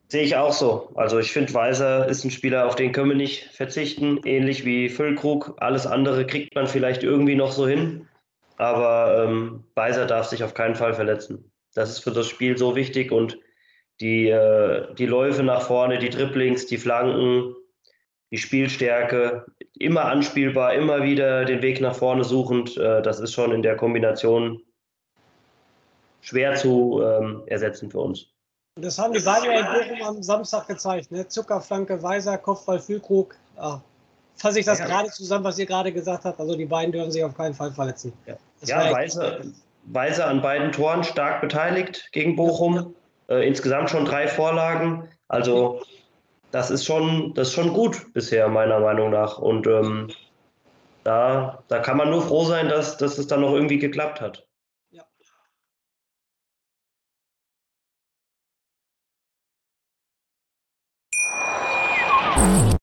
Sehe 0.08 0.24
ich 0.24 0.36
auch 0.36 0.52
so. 0.52 0.90
Also 0.96 1.20
ich 1.20 1.30
finde, 1.30 1.54
Weiser 1.54 2.08
ist 2.08 2.24
ein 2.24 2.32
Spieler, 2.32 2.66
auf 2.66 2.74
den 2.74 2.90
können 2.90 3.10
wir 3.10 3.16
nicht 3.16 3.44
verzichten, 3.52 4.20
ähnlich 4.24 4.64
wie 4.64 4.88
Füllkrug. 4.88 5.54
Alles 5.58 5.86
andere 5.86 6.26
kriegt 6.26 6.54
man 6.56 6.66
vielleicht 6.66 7.04
irgendwie 7.04 7.36
noch 7.36 7.52
so 7.52 7.68
hin. 7.68 8.08
Aber 8.56 9.24
ähm, 9.24 9.64
Weiser 9.76 10.06
darf 10.06 10.26
sich 10.26 10.42
auf 10.42 10.52
keinen 10.52 10.74
Fall 10.74 10.94
verletzen. 10.94 11.52
Das 11.74 11.90
ist 11.90 12.00
für 12.00 12.10
das 12.10 12.26
Spiel 12.26 12.58
so 12.58 12.74
wichtig 12.74 13.12
und 13.12 13.38
die, 14.00 14.28
äh, 14.28 14.92
die 14.94 15.06
Läufe 15.06 15.44
nach 15.44 15.62
vorne, 15.62 15.98
die 15.98 16.10
Dribblings, 16.10 16.66
die 16.66 16.78
Flanken, 16.78 17.54
die 18.32 18.38
Spielstärke, 18.38 19.46
immer 19.78 20.06
anspielbar, 20.06 20.74
immer 20.74 21.02
wieder 21.04 21.44
den 21.44 21.62
Weg 21.62 21.80
nach 21.80 21.94
vorne 21.94 22.24
suchend, 22.24 22.76
äh, 22.76 23.00
das 23.02 23.20
ist 23.20 23.32
schon 23.32 23.52
in 23.52 23.62
der 23.62 23.76
Kombination 23.76 24.60
schwer 26.20 26.54
zu 26.54 27.02
ähm, 27.02 27.42
ersetzen 27.46 27.90
für 27.90 28.00
uns. 28.00 28.26
Das 28.76 28.98
haben 28.98 29.12
die 29.12 29.20
beiden 29.20 29.50
ja 29.50 29.60
in 29.60 29.66
Bochum 29.66 30.16
am 30.16 30.22
Samstag 30.22 30.68
gezeigt. 30.68 31.10
Ne? 31.10 31.26
Zuckerflanke, 31.26 32.02
Weiser, 32.02 32.38
Kopfball, 32.38 32.78
Füllkrug. 32.78 33.34
Ja. 33.56 33.82
Fasse 34.36 34.60
ich 34.60 34.66
das 34.66 34.78
ja. 34.78 34.86
gerade 34.86 35.10
zusammen, 35.10 35.44
was 35.44 35.58
ihr 35.58 35.66
gerade 35.66 35.92
gesagt 35.92 36.24
habt. 36.24 36.40
Also 36.40 36.56
die 36.56 36.64
beiden 36.64 36.92
dürfen 36.92 37.10
sich 37.10 37.22
auf 37.22 37.36
keinen 37.36 37.52
Fall 37.52 37.72
verletzen. 37.72 38.12
Ja, 38.26 38.36
ja 38.62 38.92
Weiser, 38.92 39.40
Weiser 39.84 40.26
an 40.28 40.40
beiden 40.40 40.72
Toren 40.72 41.04
stark 41.04 41.40
beteiligt 41.40 42.08
gegen 42.12 42.36
Bochum. 42.36 42.94
Äh, 43.28 43.46
insgesamt 43.46 43.90
schon 43.90 44.04
drei 44.04 44.28
Vorlagen. 44.28 45.08
Also 45.28 45.82
das 46.52 46.70
ist 46.70 46.84
schon, 46.84 47.34
das 47.34 47.48
ist 47.48 47.54
schon 47.54 47.72
gut 47.72 48.12
bisher, 48.12 48.48
meiner 48.48 48.80
Meinung 48.80 49.10
nach. 49.10 49.38
Und 49.38 49.66
ähm, 49.66 50.08
da, 51.04 51.62
da 51.68 51.78
kann 51.80 51.96
man 51.96 52.10
nur 52.10 52.22
froh 52.22 52.44
sein, 52.44 52.68
dass, 52.68 52.96
dass 52.96 53.18
es 53.18 53.26
dann 53.26 53.42
noch 53.42 53.52
irgendwie 53.52 53.78
geklappt 53.78 54.20
hat. 54.20 54.46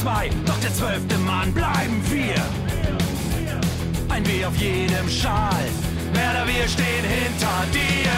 2, 0.00 0.30
doch 0.46 0.58
der 0.60 0.72
zwölfte 0.72 1.18
Mann 1.18 1.52
bleiben 1.52 2.02
wir. 2.08 2.40
Ein 4.08 4.26
W 4.26 4.44
auf 4.46 4.56
jedem 4.56 5.08
Schal, 5.10 5.66
Werder, 6.14 6.46
wir 6.46 6.66
stehen 6.66 7.04
hinter 7.04 7.66
dir. 7.70 8.10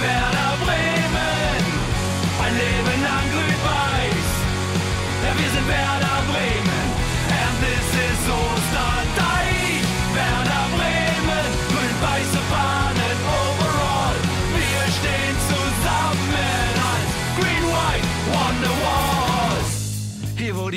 Werder 0.00 0.52
Bremen, 0.64 1.64
ein 2.44 2.54
Leben 2.54 3.02
lang 3.02 3.26
grün-weiß. 3.32 4.28
Ja, 5.24 5.32
wir 5.38 5.50
sind 5.50 5.68
Werder 5.68 6.01